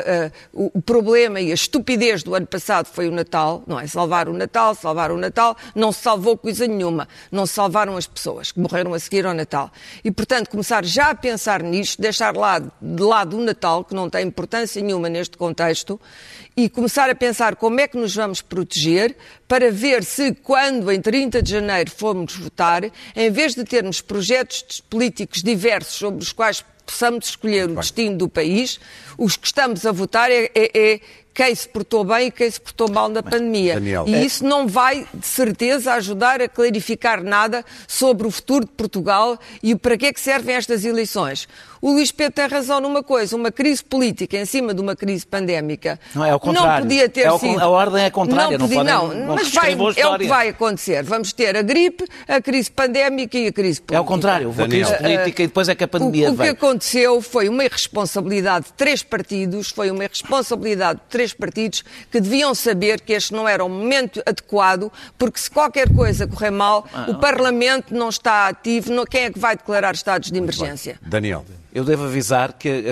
[0.52, 3.86] uh, o problema e a estupidez do ano passado foi o Natal, não é?
[3.86, 7.08] Salvar o Natal, salvar o Natal, não se salvou coisa nenhuma.
[7.32, 9.72] Não se salvaram as pessoas que morreram a seguir ao Natal.
[10.04, 14.10] E, portanto, começar já a pensar nisto, deixar lá, de lado o Natal, que não
[14.10, 15.98] tem importância nenhuma neste contexto,
[16.56, 21.00] e começar a pensar como é que nos vamos proteger para ver se, quando em
[21.00, 22.83] 30 de janeiro formos votar,
[23.14, 28.28] em vez de termos projetos políticos diversos sobre os quais possamos escolher o destino do
[28.28, 28.80] país,
[29.16, 31.00] os que estamos a votar é, é, é
[31.32, 33.74] quem se portou bem e quem se portou mal na Mas, pandemia.
[33.74, 34.24] Daniel, e é...
[34.24, 39.74] isso não vai, de certeza, ajudar a clarificar nada sobre o futuro de Portugal e
[39.74, 41.48] para que é que servem estas eleições.
[41.82, 45.26] O Luís Pedro tem razão numa coisa, uma crise política em cima de uma crise
[45.26, 45.98] pandémica.
[46.14, 46.70] Não é ao contrário.
[46.72, 47.58] Não podia ter é sido.
[47.58, 48.58] A ordem é contrária.
[48.58, 51.02] Não, podia, não, não, mas vai, é o que vai acontecer.
[51.02, 53.94] Vamos ter a gripe, a crise pandémica e a crise política.
[53.94, 54.48] É ao contrário.
[54.48, 56.52] Houve a crise política e depois é que a pandemia o, o veio.
[56.52, 61.85] O que aconteceu foi uma irresponsabilidade de três partidos, foi uma irresponsabilidade de três partidos
[62.11, 66.50] que deviam saber que este não era o momento adequado, porque se qualquer coisa correr
[66.50, 69.06] mal, ah, o Parlamento não está ativo.
[69.06, 70.98] Quem é que vai declarar estados de emergência?
[71.02, 72.85] Daniel eu devo avisar que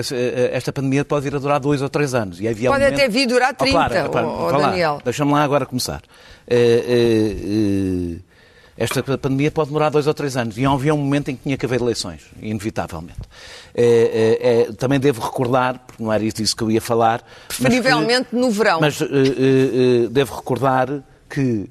[0.53, 2.39] esta pandemia pode vir a durar dois ou três anos.
[2.39, 3.01] E havia pode um momento...
[3.01, 5.01] até vir durar 30, oh, claro, oh, oh, Daniel.
[5.03, 6.01] Deixa-me lá agora começar.
[6.47, 8.28] Uh, uh, uh,
[8.79, 10.57] esta pandemia pode demorar dois ou três anos.
[10.57, 13.19] E havia um momento em que tinha que haver eleições, inevitavelmente.
[14.77, 17.21] também devo recordar, porque não era isso que eu ia falar...
[17.49, 18.79] Preferivelmente no verão.
[18.79, 18.97] Mas
[20.09, 21.69] devo recordar que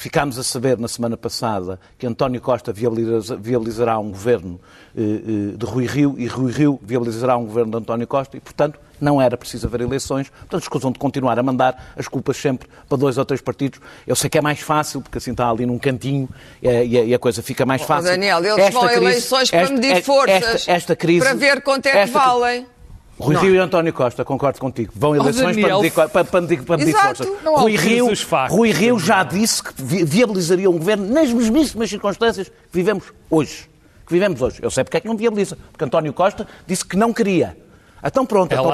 [0.00, 4.58] Ficámos a saber na semana passada que António Costa viabilizará um governo
[4.96, 8.40] eh, eh, de Rui Rio e Rui Rio viabilizará um governo de António Costa e,
[8.40, 10.30] portanto, não era preciso haver eleições.
[10.30, 13.78] Portanto, escusam de continuar a mandar as culpas sempre para dois ou três partidos.
[14.06, 16.30] Eu sei que é mais fácil, porque assim está ali num cantinho
[16.62, 18.08] e a, coisa fica mais fácil.
[18.08, 21.60] Oh, Daniel, eles esta vão crise, eleições para medir forças, esta, esta crise, para ver
[21.60, 22.66] quanto é que valem.
[23.20, 23.42] Rui não.
[23.42, 24.92] Rio e António Costa, concordo contigo.
[24.96, 27.26] Vão eleições para medir, para, para medir, para medir forças.
[27.44, 28.08] Rui Rio,
[28.48, 33.68] Rui Rio já disse que viabilizaria um governo nas mesmíssimas circunstâncias que vivemos hoje.
[34.06, 34.58] Que vivemos hoje.
[34.62, 35.58] Eu sei porque é que não viabiliza.
[35.70, 37.56] Porque António Costa disse que não queria.
[38.02, 38.72] Então pronto, então,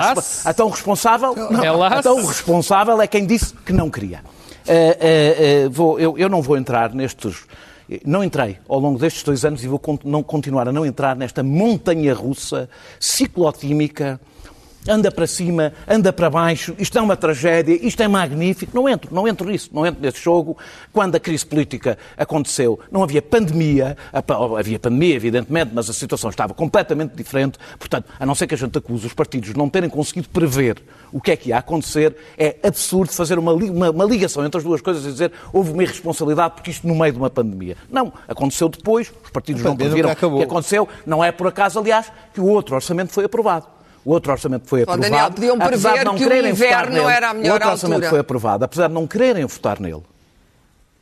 [0.49, 4.21] então, responsável, não, então o responsável é quem disse que não queria.
[4.21, 7.45] Uh, uh, uh, vou, eu, eu não vou entrar nestes
[8.05, 11.43] não entrei ao longo destes dois anos e vou não continuar a não entrar nesta
[11.43, 14.21] montanha russa ciclotímica
[14.89, 18.73] anda para cima, anda para baixo, isto é uma tragédia, isto é magnífico.
[18.75, 20.57] Não entro, não entro nisso, não entro nesse jogo.
[20.93, 23.97] Quando a crise política aconteceu, não havia pandemia,
[24.59, 27.59] havia pandemia, evidentemente, mas a situação estava completamente diferente.
[27.79, 30.83] Portanto, a não ser que a gente acuse os partidos de não terem conseguido prever
[31.13, 34.65] o que é que ia acontecer, é absurdo fazer uma, uma, uma ligação entre as
[34.65, 37.77] duas coisas e dizer houve uma irresponsabilidade porque isto no meio de uma pandemia.
[37.91, 40.89] Não, aconteceu depois, os partidos não previram o que aconteceu.
[41.05, 43.76] Não é por acaso, aliás, que o outro orçamento foi aprovado
[44.07, 45.05] o outro orçamento foi aprovado.
[45.05, 47.73] Oh, Daniel, podiam prever não que o inverno nele, era a melhor O outro altura.
[47.73, 50.03] orçamento foi aprovado, apesar de não quererem votar nele,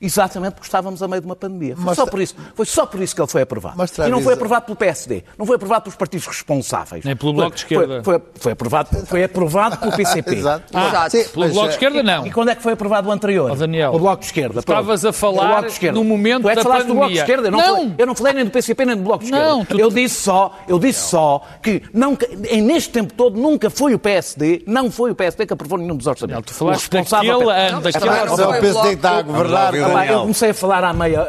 [0.01, 1.77] Exatamente porque estávamos a meio de uma pandemia.
[1.77, 3.77] Foi, só, por isso, foi só por isso que ele foi aprovado.
[3.79, 7.05] Mas, e não foi aprovado pelo PSD, não foi aprovado pelos partidos responsáveis.
[7.05, 8.03] Nem pelo Bloco de Esquerda.
[8.03, 10.35] Foi, foi, foi, aprovado, foi aprovado pelo PCP.
[10.37, 10.65] Exato.
[10.75, 11.11] Ah, Exato.
[11.11, 12.27] Sim, pelo Bloco de eh, Esquerda, não.
[12.27, 13.51] E, e, quando é que foi aprovado o anterior?
[13.51, 14.61] Oh, Daniel, o Bloco de Esquerda.
[14.61, 16.85] Estavas a falar no momento tu é da pandemia.
[16.85, 17.49] Do Bloco de Esquerda.
[17.49, 17.75] Eu não, não.
[17.77, 19.49] Falei, eu não falei nem do PCP nem do Bloco de Esquerda.
[19.49, 19.79] Não, tu...
[19.79, 22.19] Eu disse só, eu disse só que não,
[22.63, 26.07] neste tempo todo nunca foi o PSD, não foi o PSD que aprovou nenhum dos
[26.07, 26.37] orçamentos.
[26.37, 28.41] Não, tu falaste daquele ano, daquele ano.
[28.41, 29.73] É o PSD que está a governar.
[30.09, 31.27] Eu comecei a falar à meia,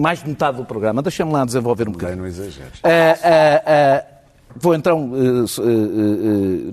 [0.00, 1.02] mais de metade do programa.
[1.02, 2.18] Deixa-me lá desenvolver um bocadinho.
[2.18, 2.78] Não exageres.
[2.80, 4.16] Uh, uh, uh,
[4.56, 5.10] vou então.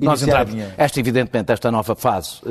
[0.02, 0.56] nós entramos.
[0.78, 2.42] Esta, evidentemente, esta nova fase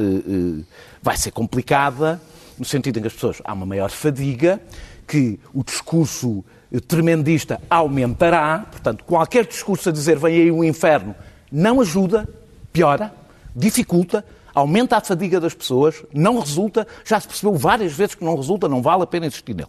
[1.03, 2.21] vai ser complicada,
[2.59, 3.41] no sentido em que as pessoas.
[3.45, 4.61] Há uma maior fadiga,
[5.07, 6.45] que o discurso
[6.89, 11.15] tremendista aumentará, portanto, qualquer discurso a dizer vem aí o inferno
[11.51, 12.27] não ajuda,
[12.73, 13.13] piora,
[13.55, 18.37] dificulta aumenta a fadiga das pessoas, não resulta, já se percebeu várias vezes que não
[18.37, 19.69] resulta, não vale a pena insistir nele.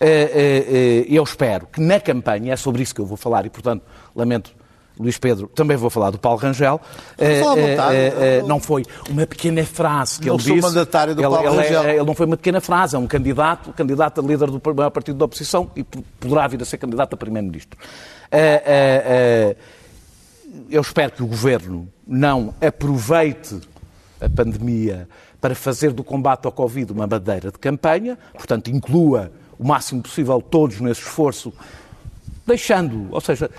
[0.00, 3.46] Eh, eh, eh, eu espero que na campanha, é sobre isso que eu vou falar
[3.46, 3.82] e, portanto,
[4.14, 4.52] lamento
[4.98, 6.80] Luís Pedro, também vou falar do Paulo Rangel.
[7.18, 10.60] Uh, não foi uma pequena frase que não ele disse.
[10.60, 11.82] Sou mandatário do ele, Paulo ele, Rangel.
[11.82, 14.88] É, ele não foi uma pequena frase, é um candidato, candidato a líder do maior
[14.88, 17.78] partido da oposição e poderá vir a ser candidato a primeiro-ministro.
[20.70, 23.60] eu espero que o governo não aproveite
[24.20, 25.08] a pandemia
[25.40, 30.40] para fazer do combate ao Covid uma bandeira de campanha, portanto, inclua o máximo possível
[30.40, 31.52] todos nesse esforço,
[32.46, 33.50] deixando, ou seja,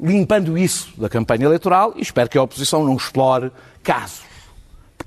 [0.00, 3.50] limpando isso da campanha eleitoral e espero que a oposição não explore
[3.82, 4.31] casos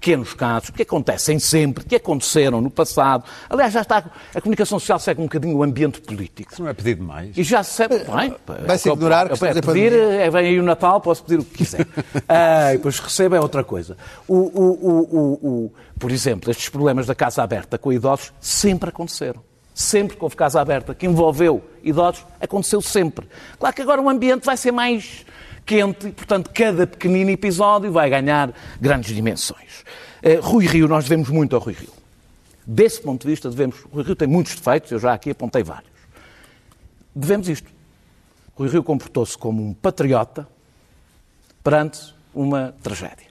[0.06, 3.24] pequenos casos que acontecem sempre, que aconteceram no passado.
[3.50, 4.04] Aliás, já está.
[4.36, 6.54] A comunicação social segue um bocadinho o ambiente político.
[6.54, 7.36] Isso não é pedido mais.
[7.36, 7.98] E já se sabe.
[7.98, 8.36] Bem,
[8.68, 11.88] Vai-se ignorar que é pedir, é, vem aí o Natal, posso pedir o que quiser.
[12.30, 13.98] ah, depois recebo é outra coisa.
[14.28, 19.42] O, o, o, por exemplo, estes problemas da casa aberta com idosos sempre aconteceram.
[19.74, 23.28] Sempre que houve casa aberta que envolveu idosos, aconteceu sempre.
[23.58, 25.26] Claro que agora o ambiente vai ser mais
[25.66, 29.84] quente e, portanto, cada pequenino episódio vai ganhar grandes dimensões.
[30.24, 31.94] Uh, Rui Rio, nós devemos muito ao Rui Rio.
[32.66, 33.76] Desse ponto de vista, devemos.
[33.92, 35.92] Rui Rio tem muitos defeitos, eu já aqui apontei vários.
[37.16, 37.70] Devemos isto.
[38.56, 40.48] Rui Rio comportou-se como um patriota
[41.64, 43.26] perante uma tragédia.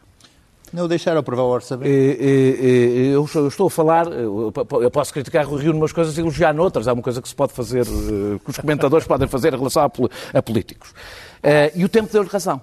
[0.72, 1.88] Não deixaram aprovar o orçamento?
[1.88, 6.88] Eu estou a falar, eu posso criticar o Rio numas coisas e elogiar noutras.
[6.88, 9.88] É uma coisa que se pode fazer, eh, que os comentadores podem fazer em relação
[10.34, 10.92] a políticos.
[11.44, 12.60] Eh, e o tempo deu-lhe razão.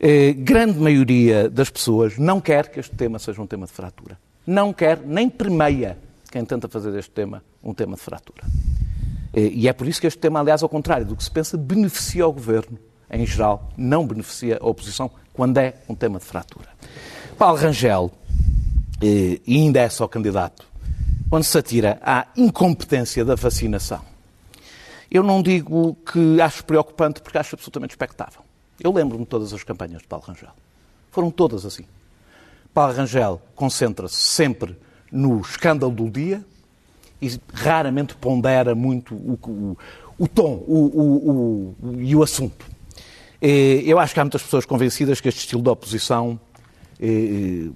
[0.00, 4.18] Uh, grande maioria das pessoas não quer que este tema seja um tema de fratura.
[4.44, 5.96] Não quer, nem permeia
[6.28, 8.42] quem tenta fazer deste tema um tema de fratura.
[9.32, 11.56] Uh, e é por isso que este tema, aliás, ao contrário do que se pensa,
[11.56, 12.76] beneficia o governo
[13.12, 16.68] em geral, não beneficia a oposição quando é um tema de fratura.
[17.38, 18.10] Paulo Rangel,
[19.00, 20.66] e ainda é só candidato,
[21.28, 24.00] quando se atira à incompetência da vacinação,
[25.12, 28.40] eu não digo que acho preocupante, porque acho absolutamente expectável.
[28.80, 30.52] Eu lembro-me de todas as campanhas de Paulo Rangel.
[31.10, 31.84] Foram todas assim.
[32.72, 34.74] Paulo Rangel concentra-se sempre
[35.10, 36.42] no escândalo do dia
[37.20, 39.78] e raramente pondera muito o, o,
[40.18, 42.64] o tom o, e o assunto.
[43.38, 46.40] Eu acho que há muitas pessoas convencidas que este estilo de oposição
[46.98, 47.68] eh,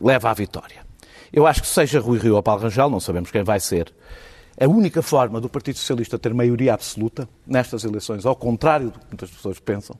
[0.00, 0.86] leva à vitória.
[1.30, 3.92] Eu acho que seja Rui Rio ou Paulo Rangel, não sabemos quem vai ser,
[4.58, 9.06] a única forma do Partido Socialista ter maioria absoluta nestas eleições, ao contrário do que
[9.10, 9.96] muitas pessoas pensam,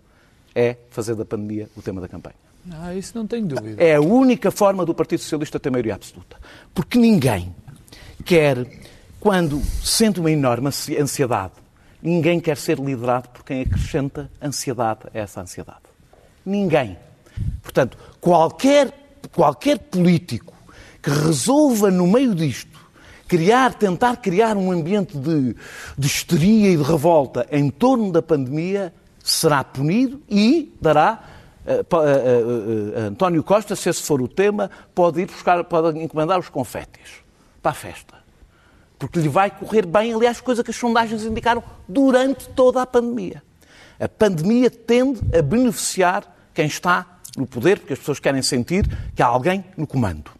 [0.54, 2.36] é fazer da pandemia o tema da campanha.
[2.70, 3.82] Ah, isso não tenho dúvida.
[3.82, 6.36] É a única forma do Partido Socialista ter maioria absoluta.
[6.72, 7.54] Porque ninguém
[8.24, 8.66] quer,
[9.18, 11.54] quando sente uma enorme ansiedade,
[12.00, 15.80] ninguém quer ser liderado por quem acrescenta ansiedade a essa ansiedade.
[16.44, 16.96] Ninguém.
[17.62, 18.92] Portanto, qualquer,
[19.32, 20.52] qualquer político
[21.02, 22.81] que resolva no meio disto
[23.32, 25.56] criar, tentar criar um ambiente de,
[25.96, 28.92] de histeria e de revolta em torno da pandemia,
[29.24, 31.28] será punido e dará
[31.64, 36.36] Uh, uh, uh, António Costa, se esse for o tema, pode ir buscar, pode encomendar
[36.36, 37.22] os confetes
[37.62, 38.16] para a festa.
[38.98, 43.44] Porque lhe vai correr bem, aliás, coisa que as sondagens indicaram durante toda a pandemia.
[44.00, 49.22] A pandemia tende a beneficiar quem está no poder, porque as pessoas querem sentir que
[49.22, 50.32] há alguém no comando.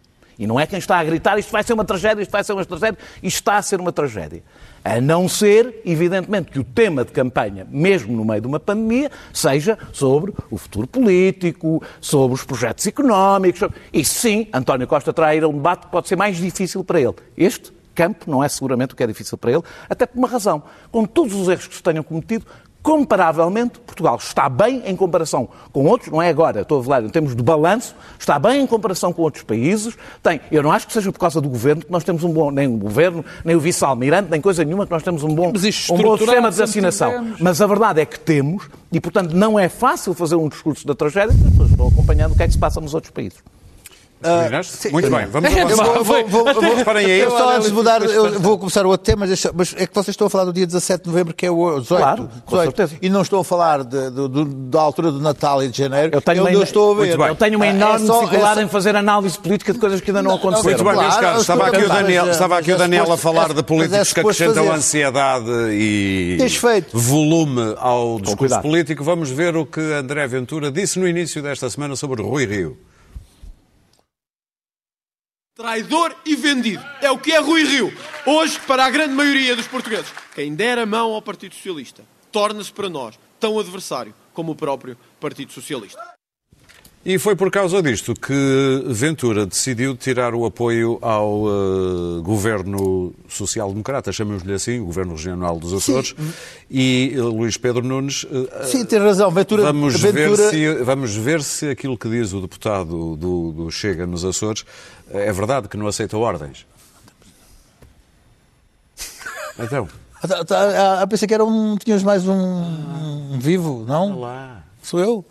[0.43, 2.53] E não é quem está a gritar isto vai ser uma tragédia, isto vai ser
[2.53, 4.43] uma tragédia, isto está a ser uma tragédia.
[4.85, 9.09] A não ser, evidentemente, que o tema de campanha, mesmo no meio de uma pandemia,
[9.33, 13.71] seja sobre o futuro político, sobre os projetos económicos.
[13.93, 16.83] E sim, António Costa terá a ir a um debate que pode ser mais difícil
[16.83, 17.15] para ele.
[17.37, 20.61] Este campo não é seguramente o que é difícil para ele, até por uma razão.
[20.91, 22.45] Com todos os erros que se tenham cometido,
[22.83, 27.09] comparavelmente, Portugal está bem em comparação com outros, não é agora, estou a falar em
[27.09, 29.97] termos de balanço, está bem em comparação com outros países.
[30.23, 32.51] Tem, eu não acho que seja por causa do governo que nós temos um bom,
[32.51, 35.53] nem o governo, nem o vice-almirante, nem coisa nenhuma, que nós temos um bom, um
[35.53, 37.35] bom sistema de vacinação.
[37.39, 40.95] Mas a verdade é que temos, e portanto não é fácil fazer um discurso da
[40.95, 43.39] tragédia, as pessoas estão acompanhando o que é que se passa nos outros países.
[44.23, 45.87] Uh, Muito bem, vamos avançar.
[45.87, 47.21] Eu vou, vou, vou, aí.
[47.21, 49.95] Eu só antes de mudar, eu vou começar o outro tema, mas, mas, é que
[49.95, 52.01] vocês estão a falar do dia 17 de novembro, que é o 18.
[52.01, 55.69] Claro, 18 e não estou a falar de, de, de, da altura do Natal e
[55.69, 57.19] de janeiro, eu tenho é eu estou a ver.
[57.19, 58.67] Eu tenho uma enorme é só, dificuldade é só...
[58.67, 60.85] em fazer análise política de coisas que ainda não, aconteceram.
[60.85, 63.63] Muito bem, claro, casos, estava, aqui o Daniel, estava aqui o Daniel a falar de
[63.63, 66.39] políticos que acrescentam ansiedade e
[66.93, 69.03] volume ao discurso político.
[69.03, 72.77] Vamos ver o que André Ventura disse no início desta semana sobre Rui Rio.
[75.63, 76.85] Traidor e vendido.
[77.01, 77.97] É o que é Rui Rio.
[78.27, 82.73] Hoje, para a grande maioria dos portugueses, quem der a mão ao Partido Socialista torna-se
[82.73, 86.12] para nós tão adversário como o próprio Partido Socialista.
[87.05, 94.13] E foi por causa disto que Ventura decidiu tirar o apoio ao uh, governo social-democrata,
[94.13, 96.33] chamemos-lhe assim, o governo regional dos Açores, Sim.
[96.71, 98.23] e uh, Luís Pedro Nunes.
[98.23, 99.65] Uh, Sim, tem razão, Ventura.
[99.65, 100.37] Vamos, Ventura...
[100.37, 104.65] Ver se, vamos ver se aquilo que diz o deputado do, do Chega nos Açores
[105.11, 106.65] é verdade que não aceita ordens.
[109.59, 109.89] Então.
[110.23, 111.77] Ah, tá, tá, ah, pensei que era um.
[111.77, 114.19] Tinhas mais um, um vivo, não?
[114.19, 114.63] Olá.
[114.83, 115.25] Sou eu?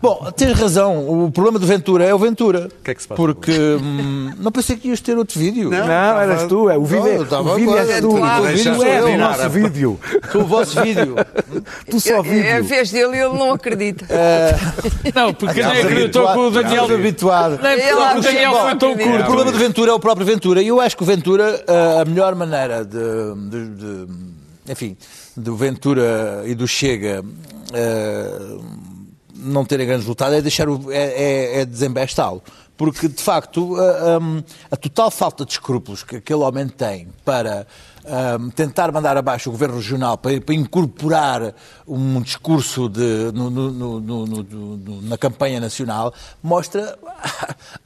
[0.00, 1.24] Bom, tens razão.
[1.26, 2.68] O problema do Ventura é o Ventura.
[2.80, 3.16] O que é que se passa?
[3.16, 5.68] Porque hum, não pensei que ias ter outro vídeo.
[5.68, 6.70] Não, não eras tu.
[6.70, 8.16] É, o vídeo, é, o vídeo é tu.
[8.16, 10.00] O vídeo é o nosso vídeo.
[10.32, 11.14] Tu, o vosso vídeo.
[11.90, 12.44] tu só vídeo.
[12.44, 14.06] É a vez dele e ele não acredita.
[14.06, 15.12] Uh...
[15.14, 16.84] Não, porque nem acreditou com o Daniel.
[16.84, 17.60] habituado.
[17.62, 19.20] Nem o Daniel foi tão curto.
[19.20, 20.62] O problema do Ventura é o próprio Ventura.
[20.62, 22.98] E eu acho que o Ventura, uh, a melhor maneira de,
[23.50, 24.06] de, de
[24.68, 24.96] enfim,
[25.36, 28.85] do Ventura e do Chega uh,
[29.38, 32.42] não terem grande resultado é deixar o, é, é, é desembestá-lo.
[32.76, 34.18] Porque, de facto, a,
[34.70, 37.66] a, total falta de escrúpulos que aquele homem tem para
[38.54, 41.54] tentar mandar abaixo o governo regional, para, para incorporar
[41.88, 46.98] um discurso de, no, no, no, na campanha nacional, mostra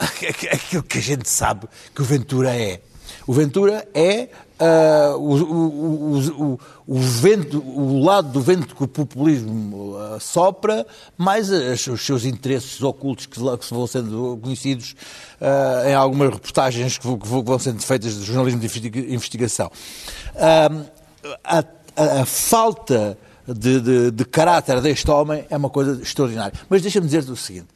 [0.52, 2.80] aquilo que a gente sabe que o Ventura é.
[3.26, 4.28] O Ventura é
[4.60, 11.50] uh, o, o, o, vento, o lado do vento que o populismo uh, sopra, mais
[11.50, 14.94] as, os seus interesses ocultos que, que vão sendo conhecidos
[15.40, 19.70] uh, em algumas reportagens que, que, vão sendo feitas de jornalismo de investigação.
[20.36, 26.52] A, a, a, falta de, de, de, caráter deste homem é uma coisa extraordinária.
[26.68, 27.68] Mas deixa-me dizer-te o seguinte.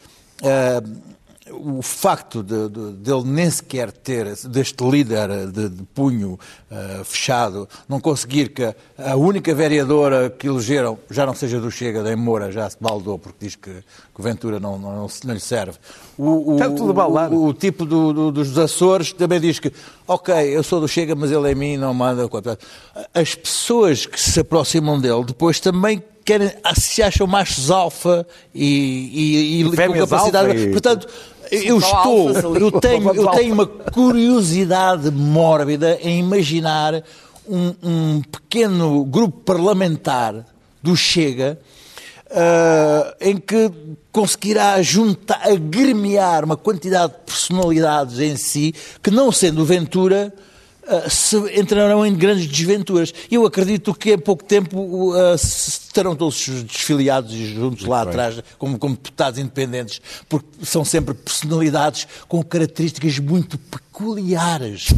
[0.42, 1.14] Uh,
[1.51, 6.39] o facto de, de, de, ele nem sequer ter, deste líder de, de punho
[6.71, 12.03] uh, fechado, não conseguir que a única vereadora que elegeram já não seja do Chega,
[12.03, 15.41] da Moura, já se baldou, porque diz que, que o Ventura não, não, não lhe
[15.41, 15.79] serve.
[16.16, 17.35] O, o, Está tudo baldado.
[17.35, 19.72] O, o, tipo do, do, dos Açores também diz que,
[20.07, 22.29] ok, eu sou do Chega, mas ele é mim, não manda.
[23.12, 29.62] As pessoas que se aproximam dele depois também querem, se acham machos alfa e, e,
[29.62, 30.57] e com capacidade.
[30.57, 30.70] E...
[30.70, 31.09] Portanto,
[31.50, 37.03] eu estou, eu tenho, eu tenho uma curiosidade mórbida em imaginar
[37.48, 40.46] um, um pequeno grupo parlamentar
[40.83, 41.59] do Chega
[42.35, 43.70] uh, em que
[44.11, 50.33] conseguirá juntar, agremiar uma quantidade de personalidades em si que, não sendo Ventura,
[50.87, 53.11] Uh, se entrarão em grandes desventuras.
[53.31, 58.11] Eu acredito que em pouco tempo uh, estarão todos desfiliados e juntos Muito lá bem.
[58.11, 64.88] atrás, como, como deputados independentes, porque são sempre personalidades com características muito peculiares.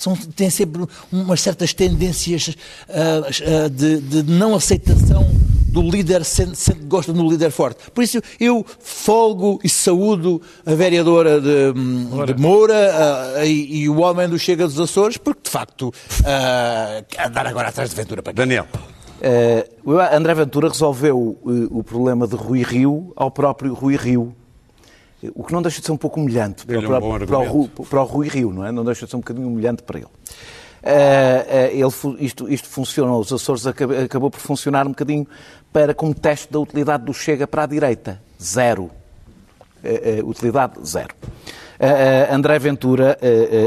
[0.00, 2.56] São, têm sempre umas certas tendências
[2.88, 5.30] uh, de, de não aceitação
[5.70, 7.90] do líder, sendo, sendo, gostam do líder forte.
[7.90, 12.74] Por isso eu folgo e saúdo a vereadora de, de Moura
[13.38, 17.68] uh, e, e, o homem do Chega dos Açores, porque de facto uh, andar agora
[17.68, 18.38] atrás de Ventura para quê?
[18.38, 18.66] Daniel.
[19.20, 24.34] Uh, André Ventura resolveu uh, o problema de Rui Rio ao próprio Rui Rio.
[25.34, 27.68] O que não deixa de ser um pouco humilhante para, é um para, para, o,
[27.68, 28.72] para, o, Rui Rio, não é?
[28.72, 30.08] Não deixa de ser um bocadinho humilhante para ele.
[30.82, 35.26] Uh, ele isto, isto funcionou, os Açores acabou, acabou por funcionar um bocadinho
[35.70, 38.20] para como teste da utilidade do Chega para a direita.
[38.42, 38.84] Zero.
[38.84, 41.14] Uh, uh, utilidade zero.
[41.78, 43.18] Uh, André Ventura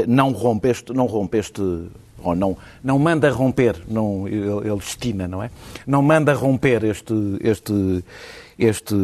[0.06, 1.62] não rompe este, não rompe este
[2.24, 5.50] ou não, não manda romper, não, ele, ele estima, não é?
[5.86, 8.04] Não manda romper este, este,
[8.58, 8.94] este,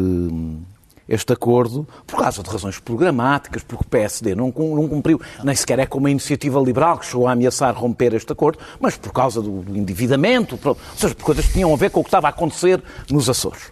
[1.11, 5.79] este acordo por causa de razões programáticas, porque o PSD não, não cumpriu, nem sequer
[5.79, 9.41] é como a iniciativa liberal que chegou a ameaçar romper este acordo, mas por causa
[9.41, 12.29] do, endividamento, ou seja, por coisas que tinham a ver com o que estava a
[12.29, 13.71] acontecer nos Açores.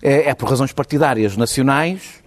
[0.00, 2.22] É, é por razões partidárias nacionais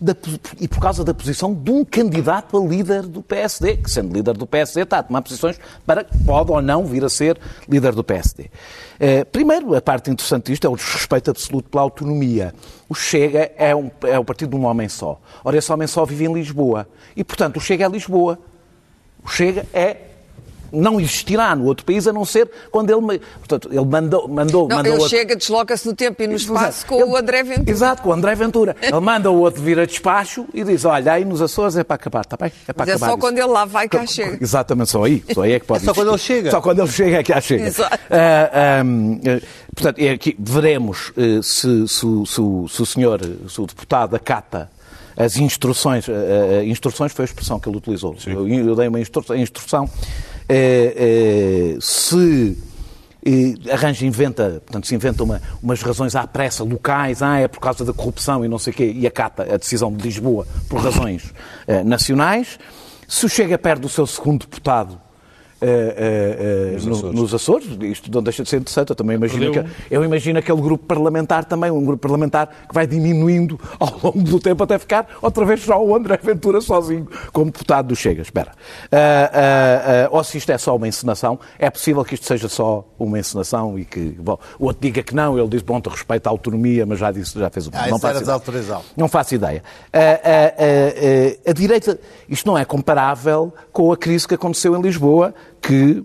[0.00, 0.14] da,
[0.60, 4.34] e por causa da posição de um candidato a líder do PSD, que sendo líder
[4.34, 7.38] do PSD está a tomar posições para que pode ou não vir a ser
[7.68, 8.50] líder do PSD.
[8.98, 12.54] Eh, primeiro, a parte interessante disto é o desrespeito absoluto pela autonomia.
[12.88, 15.20] O Chega é, um, é o partido de um homem só.
[15.44, 16.88] Ora, esse homem só vive em Lisboa.
[17.16, 18.38] E, portanto, o Chega é Lisboa.
[19.24, 20.13] O Chega é
[20.74, 23.20] não existirá no outro país, a não ser quando ele.
[23.38, 24.28] Portanto, ele mandou.
[24.28, 25.08] mandou, não, mandou ele outro...
[25.08, 27.70] chega, desloca-se no tempo e no espaço com ele, o André Ventura.
[27.70, 28.76] Exato, com o André Ventura.
[28.80, 31.96] ele manda o outro vir a despacho e diz: Olha, aí nos Açores é para
[31.96, 32.52] acabar, está bem?
[32.66, 33.06] É para Mas acabar.
[33.06, 33.20] É só isso.
[33.20, 34.38] quando ele lá vai cá chega.
[34.40, 35.24] Exatamente, só aí.
[35.32, 35.84] Só aí é que pode.
[35.84, 36.50] É só quando ele chega.
[36.50, 37.66] Só quando ele chega é que cá chega.
[37.66, 37.94] Exato.
[37.94, 39.42] Uh, um, uh,
[39.74, 42.34] portanto, é aqui, veremos uh, se, se, se,
[42.68, 44.70] se, o senhor, se o deputado acata
[45.16, 46.06] as instruções,
[46.66, 48.16] instruções foi a expressão que ele utilizou.
[48.26, 49.88] Eu, eu, dei uma instrução, instrução
[50.48, 52.56] é, é, se
[53.72, 57.84] arranja, inventa, portanto, se inventa uma, umas razões à pressa, locais, ah, é por causa
[57.84, 61.32] da corrupção e não sei o quê, e acata a decisão de Lisboa por razões
[61.66, 62.58] uh, nacionais.
[63.08, 65.00] Se chega perto do seu segundo deputado
[65.64, 67.20] uh, uh, nos, Açores.
[67.20, 67.78] nos, Açores.
[67.80, 68.90] Isto não deixa de ser interessante.
[68.90, 72.86] Eu também imagino, que, eu imagino aquele grupo parlamentar também, um grupo parlamentar que vai
[72.86, 77.46] diminuindo ao longo do tempo até ficar outra vez só o André Ventura sozinho como
[77.46, 78.22] deputado do Chega.
[78.22, 78.52] Espera.
[80.10, 83.78] ou se isto é só uma encenação, é possível que isto seja só uma encenação
[83.78, 86.84] e que bom, o outro diga que não, ele diz, bom, te respeito à autonomia,
[86.86, 88.24] mas já disse, já fez o ah, não, faço
[88.96, 89.62] não faço ideia.
[91.46, 91.98] a direita,
[92.28, 95.34] isto não é comparável com a crise que aconteceu em Lisboa,
[95.66, 96.04] que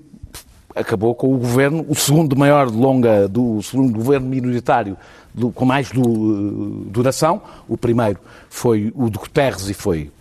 [0.76, 4.97] acabou com o governo, o segundo maior de longa, do o segundo governo minoritário
[5.34, 7.41] do, com mais do, eh, duração.
[7.68, 10.12] O primeiro foi o de Guterres e foi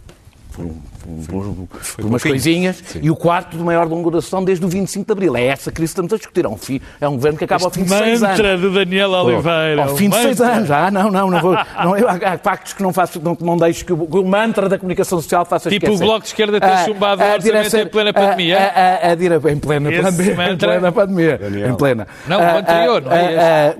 [1.29, 3.01] por umas coisinhas, Sim.
[3.03, 5.37] e o quarto de maior duração desde o 25 de Abril.
[5.37, 6.45] É essa crise que estamos a discutir.
[6.45, 8.39] É um, fim, é um governo que acaba este ao fim de seis anos.
[8.39, 9.83] mantra de Daniel Oliveira.
[9.85, 10.71] Ao fim de seis anos.
[10.71, 11.53] Ah, não, não, não vou.
[11.53, 11.95] Não,
[12.25, 15.45] há factos que não faço, não, não deixo que o, o mantra da comunicação social
[15.45, 15.93] faça esquecer.
[15.93, 18.59] Tipo o Bloco de Esquerda ter ah, chumbado o orçamento em plena pandemia.
[18.59, 20.37] A, a, a, a, em plena Esse pandemia.
[20.37, 20.53] Mantra...
[20.53, 21.39] Em plena pandemia.
[21.39, 21.69] Daniel.
[21.71, 22.09] Em plena.
[22.27, 23.75] Não, o anterior, não é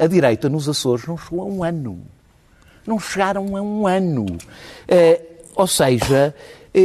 [0.00, 2.00] a, a direita nos Açores não chegou a um ano.
[2.86, 4.26] Não chegaram a um ano.
[5.56, 6.34] Ou seja,
[6.72, 6.80] é,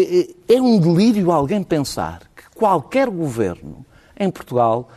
[0.49, 3.85] é, é um delírio alguém pensar que qualquer governo
[4.17, 4.89] em Portugal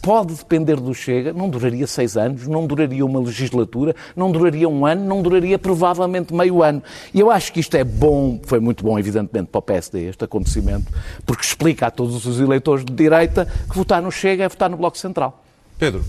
[0.00, 4.86] pode depender do Chega, não duraria seis anos, não duraria uma legislatura, não duraria um
[4.86, 6.82] ano, não duraria provavelmente meio ano.
[7.12, 10.24] E eu acho que isto é bom, foi muito bom, evidentemente, para o PSD, este
[10.24, 10.92] acontecimento,
[11.26, 14.76] porque explica a todos os eleitores de direita que votar no Chega é votar no
[14.76, 15.42] Bloco Central.
[15.78, 16.04] Pedro.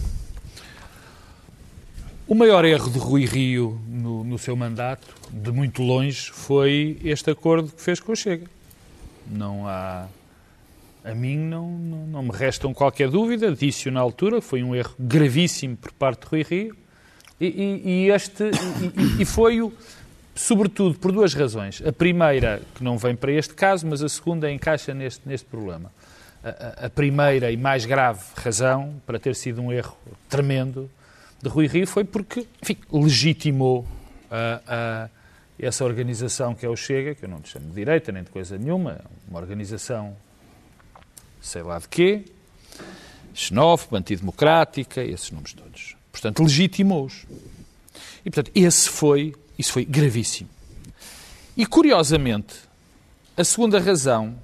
[2.34, 7.30] O maior erro de Rui Rio no, no, seu mandato, de muito longe, foi este
[7.30, 8.48] acordo que fez com o Chega.
[9.28, 10.08] Não há.
[11.06, 14.96] A mim não, não, não me restam qualquer dúvida, disse na altura, foi um erro
[14.98, 16.76] gravíssimo por parte de Rui Rio,
[17.40, 18.46] e, e, e este,
[19.20, 19.72] e, e foi-o,
[20.34, 21.84] sobretudo, por duas razões.
[21.86, 25.92] A primeira, que não vem para este caso, mas a segunda encaixa neste, neste problema.
[26.44, 29.96] A, a, a primeira e mais grave razão, para ter sido um erro
[30.28, 30.90] tremendo,
[31.44, 35.10] de Rui Rio foi porque, enfim, legitimou uh, uh,
[35.60, 38.30] essa organização que é o Chega, que eu não lhe chamo de direita nem de
[38.30, 40.16] coisa nenhuma, uma organização
[41.42, 42.24] sei lá de quê,
[43.34, 45.98] xenófoba, antidemocrática, esses nomes todos.
[46.14, 47.26] Portanto, legitimou-os.
[48.26, 50.50] E, portanto, esse foi, isso foi gravíssimo.
[51.58, 52.56] E, curiosamente,
[53.36, 54.38] a segunda razão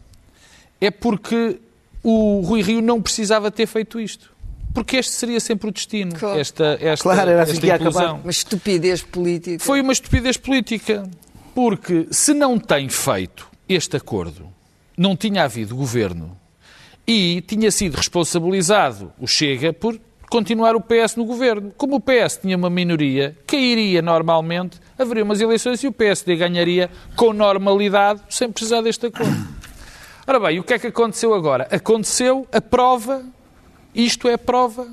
[0.82, 1.62] é porque
[2.04, 4.38] o Rui Rio não precisava ter feito isto.
[4.80, 6.16] Porque este seria sempre o destino.
[6.16, 6.40] Claro.
[6.40, 8.14] Esta, esta, claro, era assim esta que ia acabar.
[8.14, 9.62] Uma estupidez política.
[9.62, 11.04] Foi uma estupidez política.
[11.54, 14.48] Porque se não tem feito este acordo,
[14.98, 16.38] não tinha havido governo
[17.06, 20.00] e tinha sido responsabilizado o Chega por
[20.30, 21.74] continuar o PS no governo.
[21.76, 26.90] Como o PS tinha uma minoria, cairia normalmente, haveria umas eleições e o PSD ganharia
[27.18, 29.46] com normalidade sem precisar deste acordo.
[30.26, 31.68] Ora bem, o que é que aconteceu agora?
[31.70, 33.26] Aconteceu a prova
[33.94, 34.88] isto é prova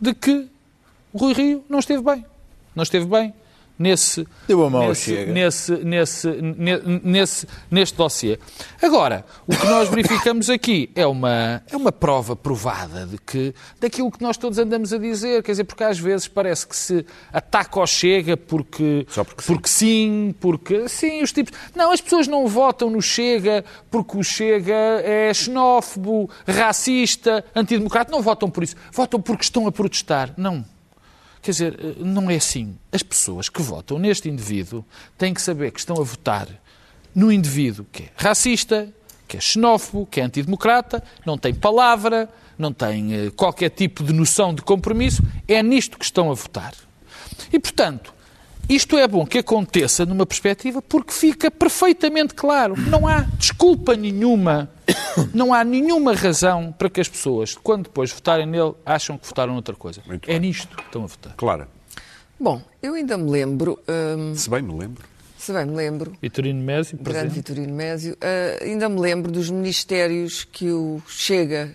[0.00, 0.48] de que
[1.12, 2.24] o Rui Rio não esteve bem.
[2.74, 3.34] Não esteve bem
[3.82, 4.26] nesse,
[5.26, 6.28] nesse, nesse, nesse,
[7.02, 8.38] nesse, neste dossiê.
[8.80, 14.10] Agora, o que nós verificamos aqui é uma, é uma prova provada de que, daquilo
[14.10, 17.80] que nós todos andamos a dizer, quer dizer, porque às vezes parece que se ataca
[17.80, 19.92] ou chega porque, Só porque, porque sim.
[20.02, 21.52] sim, porque sim, os tipos.
[21.74, 28.22] Não, as pessoas não votam no Chega porque o Chega é xenófobo, racista, antidemocrata, não
[28.22, 30.34] votam por isso, votam porque estão a protestar.
[30.36, 30.64] Não
[31.42, 32.78] Quer dizer, não é assim.
[32.92, 34.84] As pessoas que votam neste indivíduo
[35.18, 36.48] têm que saber que estão a votar
[37.12, 38.88] no indivíduo que é racista,
[39.26, 44.12] que é xenófobo, que é antidemocrata, não tem palavra, não tem eh, qualquer tipo de
[44.12, 45.22] noção de compromisso.
[45.48, 46.74] É nisto que estão a votar.
[47.52, 48.14] E, portanto,
[48.74, 52.74] isto é bom que aconteça numa perspectiva porque fica perfeitamente claro.
[52.88, 54.70] Não há desculpa nenhuma,
[55.34, 59.52] não há nenhuma razão para que as pessoas, quando depois votarem nele, acham que votaram
[59.52, 60.00] noutra coisa.
[60.06, 60.48] Muito é bem.
[60.48, 61.34] nisto que estão a votar.
[61.36, 61.68] Clara.
[62.40, 63.78] Bom, eu ainda me lembro.
[63.86, 65.04] Hum, se bem me lembro.
[65.38, 66.12] Se bem me lembro.
[66.22, 67.22] Vitorino Mésio, presente.
[67.22, 68.14] Grande Vitorino Mésio.
[68.14, 71.74] Uh, ainda me lembro dos ministérios que o Chega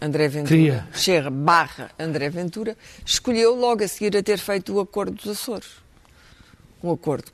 [0.00, 0.88] André Ventura, Queria.
[0.92, 5.85] Chega barra André Ventura, escolheu logo a seguir a ter feito o Acordo dos Açores
[6.82, 7.32] um acordo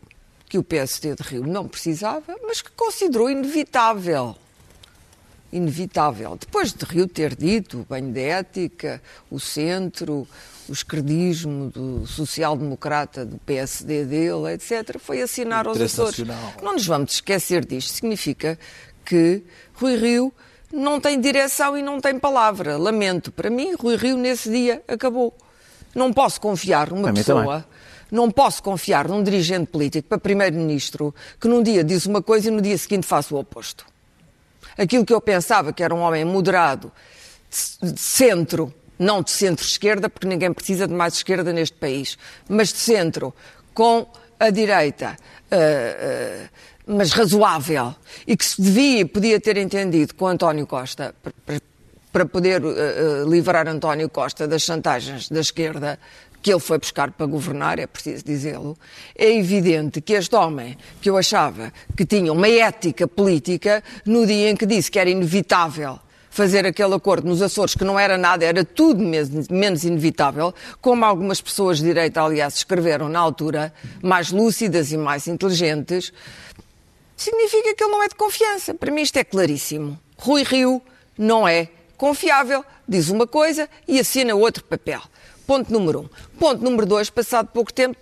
[0.48, 4.36] que o PSD de Rio não precisava, mas que considerou inevitável.
[5.50, 6.36] Inevitável.
[6.38, 10.26] Depois de Rio ter dito o banho de ética, o centro,
[10.68, 16.18] o esquerdismo do social-democrata do PSD dele, etc., foi assinar aos Açores.
[16.62, 17.92] Não nos vamos esquecer disto.
[17.92, 18.58] Significa
[19.04, 19.42] que
[19.74, 20.32] Rui Rio
[20.72, 22.76] não tem direção e não tem palavra.
[22.76, 23.32] Lamento.
[23.32, 25.34] Para mim, Rui Rio, nesse dia, acabou.
[25.94, 27.64] Não posso confiar numa pessoa
[28.12, 32.50] não posso confiar num dirigente político para primeiro-ministro que num dia diz uma coisa e
[32.50, 33.86] no dia seguinte faz o oposto.
[34.76, 36.92] Aquilo que eu pensava que era um homem moderado,
[37.82, 42.78] de centro, não de centro-esquerda, porque ninguém precisa de mais esquerda neste país, mas de
[42.78, 43.34] centro,
[43.74, 44.06] com
[44.38, 45.16] a direita,
[45.50, 46.48] uh, uh,
[46.86, 47.94] mas razoável,
[48.26, 51.60] e que se devia podia ter entendido com António Costa, para,
[52.12, 55.98] para poder uh, livrar António Costa das chantagens da esquerda,
[56.42, 58.76] que ele foi buscar para governar, é preciso dizê-lo,
[59.16, 64.50] é evidente que este homem, que eu achava que tinha uma ética política, no dia
[64.50, 66.00] em que disse que era inevitável
[66.32, 71.42] fazer aquele acordo nos Açores, que não era nada, era tudo menos inevitável, como algumas
[71.42, 73.72] pessoas de direita, aliás, escreveram na altura,
[74.02, 76.10] mais lúcidas e mais inteligentes,
[77.14, 78.72] significa que ele não é de confiança.
[78.72, 80.00] Para mim isto é claríssimo.
[80.16, 80.80] Rui Rio
[81.18, 81.68] não é
[81.98, 85.02] confiável, diz uma coisa e assina outro papel.
[85.52, 86.08] Ponto número um.
[86.38, 87.98] Ponto número dois, passado pouco tempo,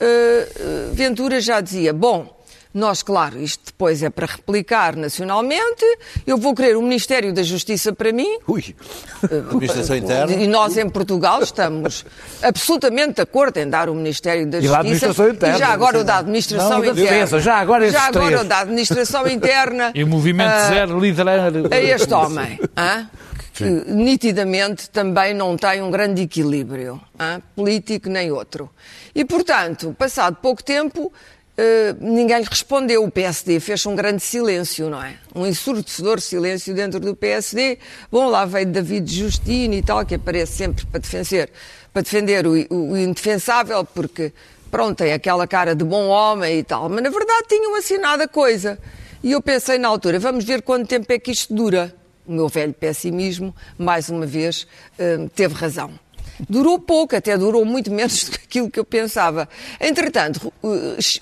[0.00, 2.34] uh, Ventura já dizia, bom,
[2.72, 5.84] nós, claro, isto depois é para replicar nacionalmente.
[6.26, 8.38] Eu vou querer o Ministério da Justiça para mim.
[8.48, 8.74] Ui!
[9.22, 10.32] Uh, Administração Interna.
[10.32, 12.06] E nós, em Portugal, estamos
[12.40, 14.74] absolutamente de acordo em dar o Ministério da Justiça.
[14.74, 16.94] E, administração interna, e já agora o da Administração não, Interna.
[16.94, 19.92] Defesa, já agora Já agora o da Administração Interna.
[19.94, 21.52] E o Movimento uh, Zero liderar.
[21.70, 22.58] A este homem.
[23.60, 23.82] Hein?
[23.84, 27.42] que nitidamente também não tem um grande equilíbrio, hein?
[27.54, 28.70] político nem outro.
[29.14, 31.12] E, portanto, passado pouco tempo,
[31.52, 33.04] Uh, ninguém lhe respondeu.
[33.04, 35.16] O PSD fez um grande silêncio, não é?
[35.34, 37.78] Um ensurdecedor silêncio dentro do PSD.
[38.10, 41.50] Bom, lá veio David Justino e tal, que aparece sempre para defender,
[41.92, 44.32] para defender o, o, o indefensável, porque,
[44.70, 46.88] pronto, tem aquela cara de bom homem e tal.
[46.88, 48.78] Mas, na verdade, tinham assinado a coisa.
[49.22, 51.94] E eu pensei na altura, vamos ver quanto tempo é que isto dura
[52.26, 54.66] o meu velho pessimismo, mais uma vez,
[54.98, 55.92] hum, teve razão.
[56.48, 59.48] Durou pouco, até durou muito menos do que aquilo que eu pensava.
[59.80, 60.52] Entretanto,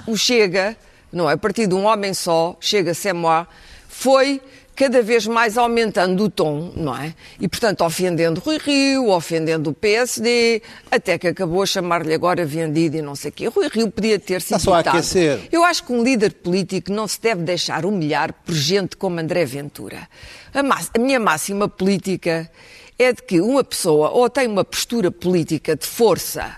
[0.07, 0.76] o Chega,
[1.12, 1.34] não é?
[1.34, 3.46] A partir de um homem só, Chega Semois,
[3.88, 4.40] foi
[4.81, 7.14] cada vez mais aumentando o tom, não é?
[7.39, 12.97] E, portanto, ofendendo Rui Rio, ofendendo o PSD, até que acabou a chamar-lhe agora vendido
[12.97, 13.47] e não sei o quê.
[13.49, 15.39] Rui Rio podia ter sido só aquecer.
[15.53, 19.45] Eu acho que um líder político não se deve deixar humilhar por gente como André
[19.45, 20.09] Ventura.
[20.55, 22.51] A, a minha máxima política
[22.99, 26.57] é de que uma pessoa ou tem uma postura política de força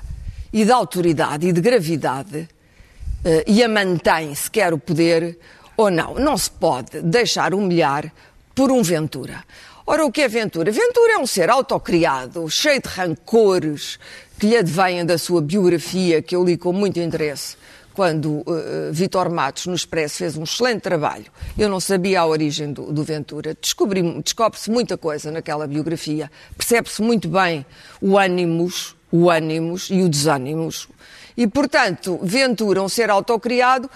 [0.53, 5.37] e de autoridade e de gravidade uh, e a mantém se quer o poder,
[5.83, 6.14] ou não.
[6.14, 8.12] Não se pode deixar humilhar
[8.55, 9.45] por um Ventura.
[9.87, 10.70] Ora, o que é Ventura?
[10.70, 13.99] Ventura é um ser autocriado, cheio de rancores
[14.39, 17.57] que lhe advêm da sua biografia, que eu li com muito interesse
[17.95, 18.45] quando uh,
[18.91, 21.26] Vitor Matos, no Expresso, fez um excelente trabalho.
[21.59, 23.57] Eu não sabia a origem do, do Ventura.
[23.61, 26.30] Descobre-se muita coisa naquela biografia.
[26.57, 27.66] Percebe-se muito bem
[28.01, 30.89] o ânimos, o ânimos e o desânimos.
[31.37, 33.91] E, portanto, Ventura, um ser autocriado,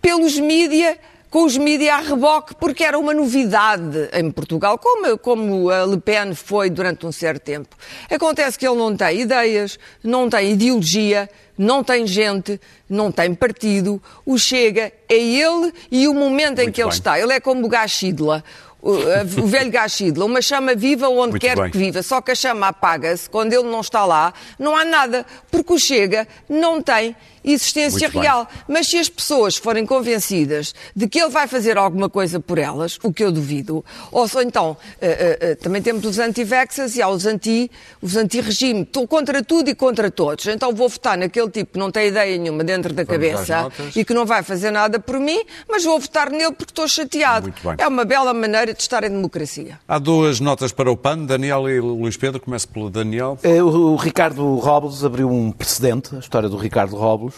[0.00, 0.98] pelos mídia,
[1.30, 6.00] com os mídias a reboque, porque era uma novidade em Portugal, como, como a Le
[6.00, 7.76] Pen foi durante um certo tempo.
[8.10, 14.02] Acontece que ele não tem ideias, não tem ideologia, não tem gente, não tem partido.
[14.24, 16.88] O Chega é ele e o momento em Muito que bem.
[16.88, 17.20] ele está.
[17.20, 18.42] Ele é como o Gachidla
[18.80, 21.70] o, velho Gachidla, uma chama viva onde Muito quer bem.
[21.70, 25.26] que viva, só que a chama apaga-se quando ele não está lá, não há nada,
[25.50, 27.16] porque o Chega não tem
[27.52, 28.48] existência real.
[28.68, 32.98] Mas se as pessoas forem convencidas de que ele vai fazer alguma coisa por elas,
[33.02, 37.08] o que eu duvido, ou então, uh, uh, uh, também temos os anti-vaxxers e há
[37.08, 37.70] os anti-regime.
[38.00, 40.46] Os anti Estou contra tudo e contra todos.
[40.46, 44.04] Então vou votar naquele tipo que não tem ideia nenhuma dentro da Vamos cabeça e
[44.04, 47.52] que não vai fazer nada por mim, mas vou votar nele porque estou chateado.
[47.76, 49.78] É uma bela maneira de estar em democracia.
[49.86, 52.40] Há duas notas para o PAN, Daniel e Luís Pedro.
[52.40, 53.38] Começo pelo Daniel.
[53.62, 57.34] O Ricardo Robles abriu um precedente, a história do Ricardo Robles.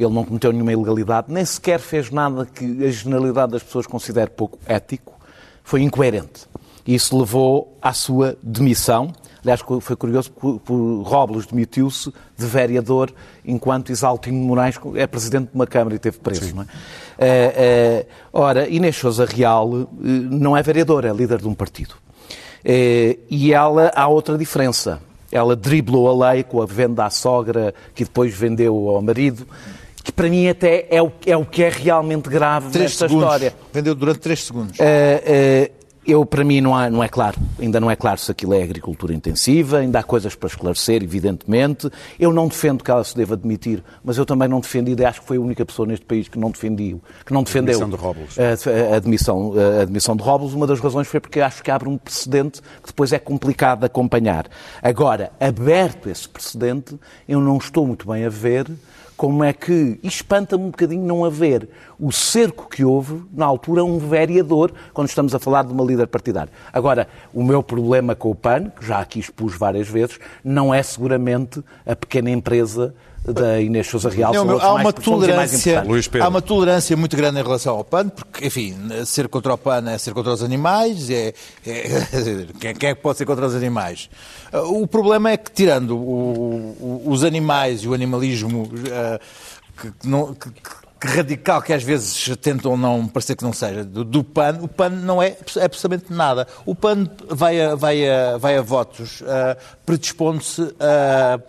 [0.00, 4.30] Ele não cometeu nenhuma ilegalidade, nem sequer fez nada que a generalidade das pessoas considere
[4.30, 5.12] pouco ético.
[5.62, 6.48] Foi incoerente.
[6.86, 9.12] Isso levou à sua demissão.
[9.42, 13.12] Aliás, foi curioso porque Robles demitiu-se de vereador
[13.44, 16.54] enquanto Isaltino Moraes é presidente de uma Câmara e teve preso.
[16.54, 16.66] Não é?
[16.66, 21.94] Uh, uh, ora, Inês Sousa Real uh, não é vereadora, é líder de um partido.
[22.64, 24.98] e ela, há outra diferença.
[25.30, 29.46] Ela driblou a lei com a venda à sogra, que depois vendeu ao marido
[30.10, 33.24] que para mim até é o, é o que é realmente grave três nesta segundos.
[33.24, 33.54] história.
[33.72, 34.76] Vendeu durante três segundos.
[34.78, 38.30] Uh, uh, eu, para mim, não, há, não é claro, ainda não é claro se
[38.32, 41.90] aquilo é agricultura intensiva, ainda há coisas para esclarecer, evidentemente.
[42.18, 45.20] Eu não defendo que ela se deva admitir, mas eu também não defendi, e acho
[45.20, 48.10] que foi a única pessoa neste país que não defendiu, que não defendeu a admissão
[48.10, 50.52] de A, a, admissão, a admissão de Robles.
[50.54, 53.86] Uma das razões foi porque acho que abre um precedente que depois é complicado de
[53.86, 54.46] acompanhar.
[54.82, 56.98] Agora, aberto esse precedente,
[57.28, 58.66] eu não estou muito bem a ver
[59.20, 61.68] como é que espanta-me um bocadinho não haver
[62.00, 66.06] o cerco que houve, na altura, um vereador, quando estamos a falar de uma líder
[66.06, 66.52] partidária.
[66.72, 70.82] Agora, o meu problema com o PAN, que já aqui expus várias vezes, não é
[70.82, 74.32] seguramente a pequena empresa da Inês Sousa Real.
[74.32, 75.84] Não, há, uma tolerância,
[76.20, 78.74] há uma tolerância muito grande em relação ao PAN, porque, enfim,
[79.04, 81.34] ser contra o PAN é ser contra os animais, é,
[81.66, 82.06] é
[82.58, 84.08] quem, quem é que pode ser contra os animais?
[84.52, 89.20] O problema é que, tirando o, o, os animais e o animalismo uh,
[89.80, 94.04] que, não, que, que, radical que às vezes tentam não parecer que não seja, do,
[94.04, 96.46] do, PAN, o PAN não é, absolutamente nada.
[96.66, 101.40] O PAN vai a, vai a, vai a votos uh, predispondo-se a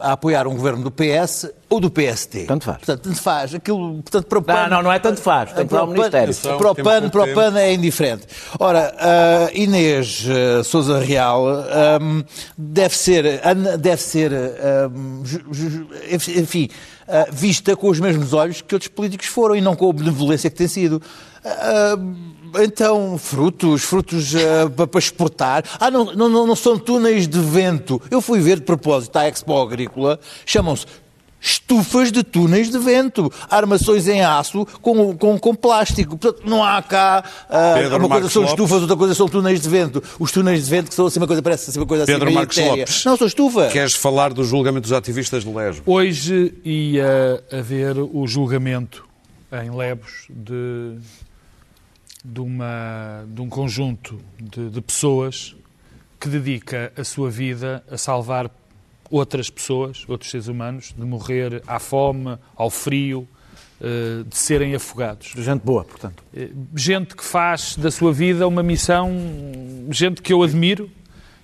[0.00, 2.44] a apoiar um governo do PS ou do PST.
[2.46, 2.78] Tanto faz.
[2.78, 3.54] Portanto, tanto faz.
[3.54, 5.52] Aquilo, portanto, para o PAN, não, não, não é tanto faz.
[5.52, 6.34] Tem para o Ministério.
[6.34, 8.26] Para o PAN, para o PAN é indiferente.
[8.58, 11.44] Ora, uh, Inês uh, Souza Real
[12.00, 12.24] um,
[12.58, 13.40] deve ser,
[13.78, 14.32] deve ser
[14.92, 15.22] um,
[16.10, 16.68] enfim,
[17.06, 20.50] uh, vista com os mesmos olhos que outros políticos foram e não com a benevolência
[20.50, 21.00] que tem sido.
[21.44, 25.64] Uh, então, frutos, frutos uh, para exportar.
[25.78, 28.00] Ah, não, não, não são túneis de vento.
[28.10, 30.86] Eu fui ver de propósito à Expo Agrícola, chamam-se
[31.42, 36.16] estufas de túneis de vento, armações em aço com, com, com plástico.
[36.16, 40.02] Portanto, não há cá uh, uma coisa são estufas, outra coisa são túneis de vento.
[40.20, 42.34] Os túneis de vento que são assim uma coisa, parece assim uma coisa Pedro assim
[42.34, 42.56] Marcos.
[42.56, 43.72] Lopes, Não, são estufas.
[43.72, 45.82] Queres falar do julgamento dos ativistas de Lesbos?
[45.84, 49.04] Hoje ia haver o julgamento
[49.52, 50.96] em Lebos de
[52.24, 55.56] de, uma, de um conjunto de, de pessoas
[56.20, 58.50] que dedica a sua vida a salvar
[59.10, 63.28] outras pessoas, outros seres humanos, de morrer à fome, ao frio,
[63.84, 65.32] eh, de serem afogados.
[65.36, 66.22] Gente boa, portanto.
[66.32, 69.10] Eh, gente que faz da sua vida uma missão,
[69.90, 70.88] gente que eu admiro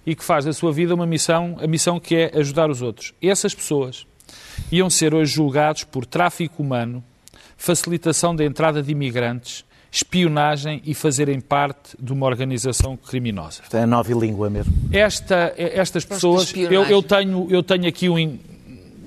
[0.06, 3.12] e que faz da sua vida uma missão, a missão que é ajudar os outros.
[3.20, 4.06] Essas pessoas
[4.70, 7.02] iam ser hoje julgados por tráfico humano,
[7.56, 13.62] facilitação da entrada de imigrantes, espionagem e fazerem parte de uma organização criminosa.
[13.62, 14.72] Isto é a nova língua mesmo.
[14.92, 18.38] Esta, estas pessoas, eu, eu, tenho, eu tenho aqui um,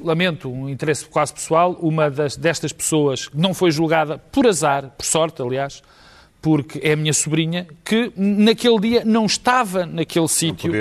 [0.03, 5.05] lamento, um interesse quase pessoal, uma das, destas pessoas não foi julgada por azar, por
[5.05, 5.81] sorte, aliás,
[6.41, 10.73] porque é a minha sobrinha, que naquele dia não estava naquele sítio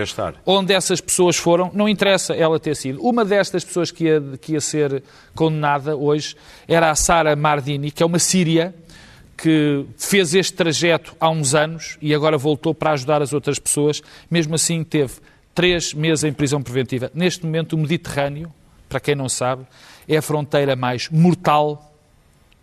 [0.46, 3.02] onde essas pessoas foram, não interessa ela ter sido.
[3.02, 5.02] Uma destas pessoas que ia, que ia ser
[5.34, 6.34] condenada hoje
[6.66, 8.74] era a Sara Mardini, que é uma síria,
[9.40, 14.02] que fez este trajeto há uns anos e agora voltou para ajudar as outras pessoas.
[14.30, 15.14] Mesmo assim, teve
[15.54, 17.10] três meses em prisão preventiva.
[17.14, 18.52] Neste momento, o Mediterrâneo,
[18.88, 19.66] para quem não sabe,
[20.06, 21.90] é a fronteira mais mortal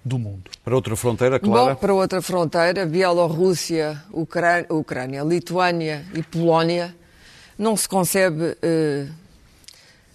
[0.06, 0.52] do mundo.
[0.64, 1.70] Para outra fronteira, claro.
[1.72, 6.96] Bom, para outra fronteira, Bielorrússia, Ucrânia, Ucrânia Lituânia e Polónia,
[7.58, 9.08] não se concebe eh,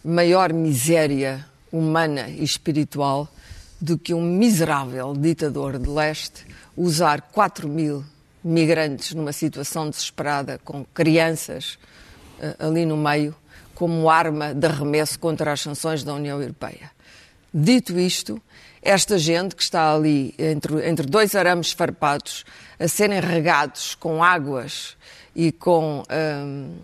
[0.05, 3.29] maior miséria humana e espiritual
[3.83, 8.05] do que um miserável ditador de leste usar 4 mil
[8.43, 11.76] migrantes numa situação desesperada, com crianças
[12.39, 13.35] uh, ali no meio,
[13.74, 16.93] como arma de arremesso contra as sanções da União Europeia.
[17.53, 18.41] Dito isto,
[18.80, 22.45] esta gente que está ali entre, entre dois arames farpados,
[22.78, 24.97] a serem regados com águas
[25.35, 26.76] e com um,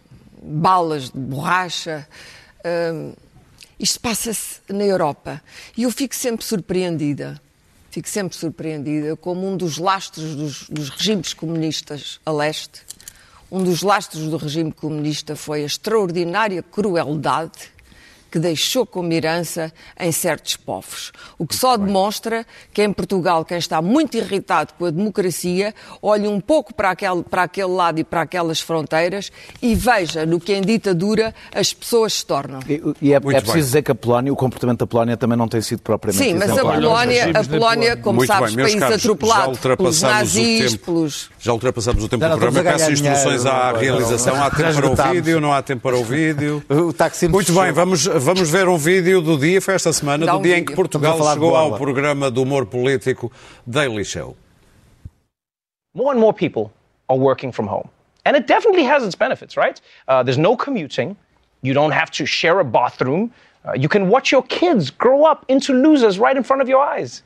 [0.43, 2.09] balas de borracha,
[2.93, 3.13] um,
[3.79, 5.41] Isto passa-se na Europa.
[5.77, 7.41] E eu fico sempre surpreendida,
[7.91, 12.83] fico sempre surpreendida como um dos lastros dos, dos regimes comunistas a leste,
[13.51, 17.71] um dos lastros do regime comunista foi a extraordinária crueldade
[18.31, 21.13] que deixou como herança em certos povos.
[21.39, 26.29] O que só demonstra que em Portugal quem está muito irritado com a democracia olhe
[26.29, 29.31] um pouco para aquele, para aquele lado e para aquelas fronteiras
[29.63, 32.61] e veja no que em ditadura as pessoas se tornam.
[32.69, 33.63] E, e é, é, preciso bem.
[33.63, 36.51] dizer que a Polónia, o comportamento da Polónia também não tem sido propriamente Sim, mas
[36.51, 41.31] a Polónia, a Polónia, como muito sabes, bem, país caros, atropelado pelos nazis, tempo, pelos...
[41.39, 44.43] Já ultrapassamos o tempo do programa, peço instruções à realização.
[44.43, 46.63] Há tempo para o vídeo, não há tempo para o vídeo.
[47.31, 50.43] Muito bem, vamos, vamos ver um vídeo do dia, foi esta semana, Dá do um
[50.43, 50.63] dia vídeo.
[50.63, 53.31] em que Portugal chegou ao programa do humor político
[53.67, 54.37] Daily Show.
[55.95, 56.71] More and more people
[57.09, 57.89] are working from home.
[58.25, 59.81] And it definitely has its benefits, right?
[60.07, 61.17] Uh, there's no commuting.
[61.63, 63.33] You don't have to share a bathroom.
[63.65, 66.81] Uh, you can watch your kids grow up into losers right in front of your
[66.81, 67.23] eyes.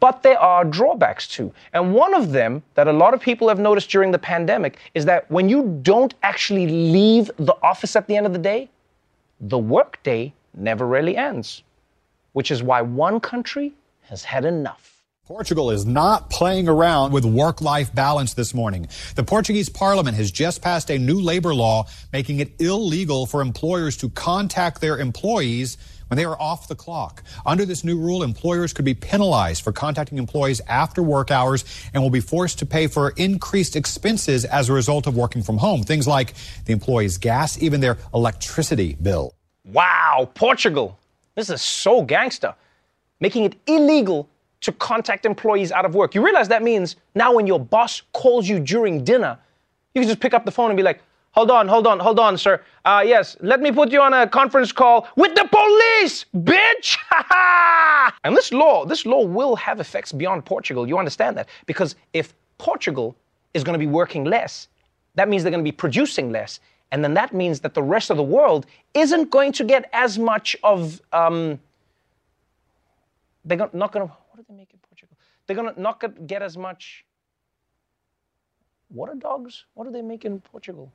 [0.00, 1.52] But there are drawbacks too.
[1.72, 5.04] And one of them that a lot of people have noticed during the pandemic is
[5.06, 8.68] that when you don't actually leave the office at the end of the day,
[9.40, 11.62] the workday never really ends,
[12.32, 13.72] which is why one country
[14.02, 14.98] has had enough.
[15.26, 18.88] Portugal is not playing around with work life balance this morning.
[19.14, 23.98] The Portuguese parliament has just passed a new labor law making it illegal for employers
[23.98, 25.76] to contact their employees
[26.08, 27.22] when they are off the clock.
[27.46, 32.02] Under this new rule, employers could be penalized for contacting employees after work hours and
[32.02, 35.82] will be forced to pay for increased expenses as a result of working from home.
[35.82, 36.34] Things like
[36.64, 39.34] the employee's gas, even their electricity bill.
[39.64, 40.98] Wow, Portugal.
[41.34, 42.54] This is so gangster.
[43.20, 44.28] Making it illegal
[44.60, 46.14] to contact employees out of work.
[46.14, 49.38] You realize that means now when your boss calls you during dinner,
[49.94, 51.00] you can just pick up the phone and be like,
[51.32, 52.62] hold on, hold on, hold on, sir.
[52.84, 56.96] Uh, yes, let me put you on a conference call with the police, bitch!
[58.24, 60.86] and this law, this law will have effects beyond Portugal.
[60.86, 61.48] You understand that?
[61.66, 63.14] Because if Portugal
[63.54, 64.68] is going to be working less,
[65.14, 66.60] that means they're going to be producing less.
[66.90, 70.18] And then that means that the rest of the world isn't going to get as
[70.18, 71.00] much of.
[71.12, 71.60] Um,
[73.44, 74.14] they're not going to.
[74.30, 75.16] What do they make in Portugal?
[75.46, 77.04] They're going to not get as much.
[78.90, 79.64] Water dogs?
[79.74, 80.90] What do they make in Portugal?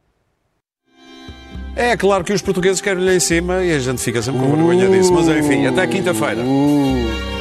[1.76, 4.56] É claro que os portugueses querem lhe em cima e a gente fica sempre com
[4.56, 6.42] vergonha disso, mas enfim, até quinta-feira.
[6.42, 7.33] Uh.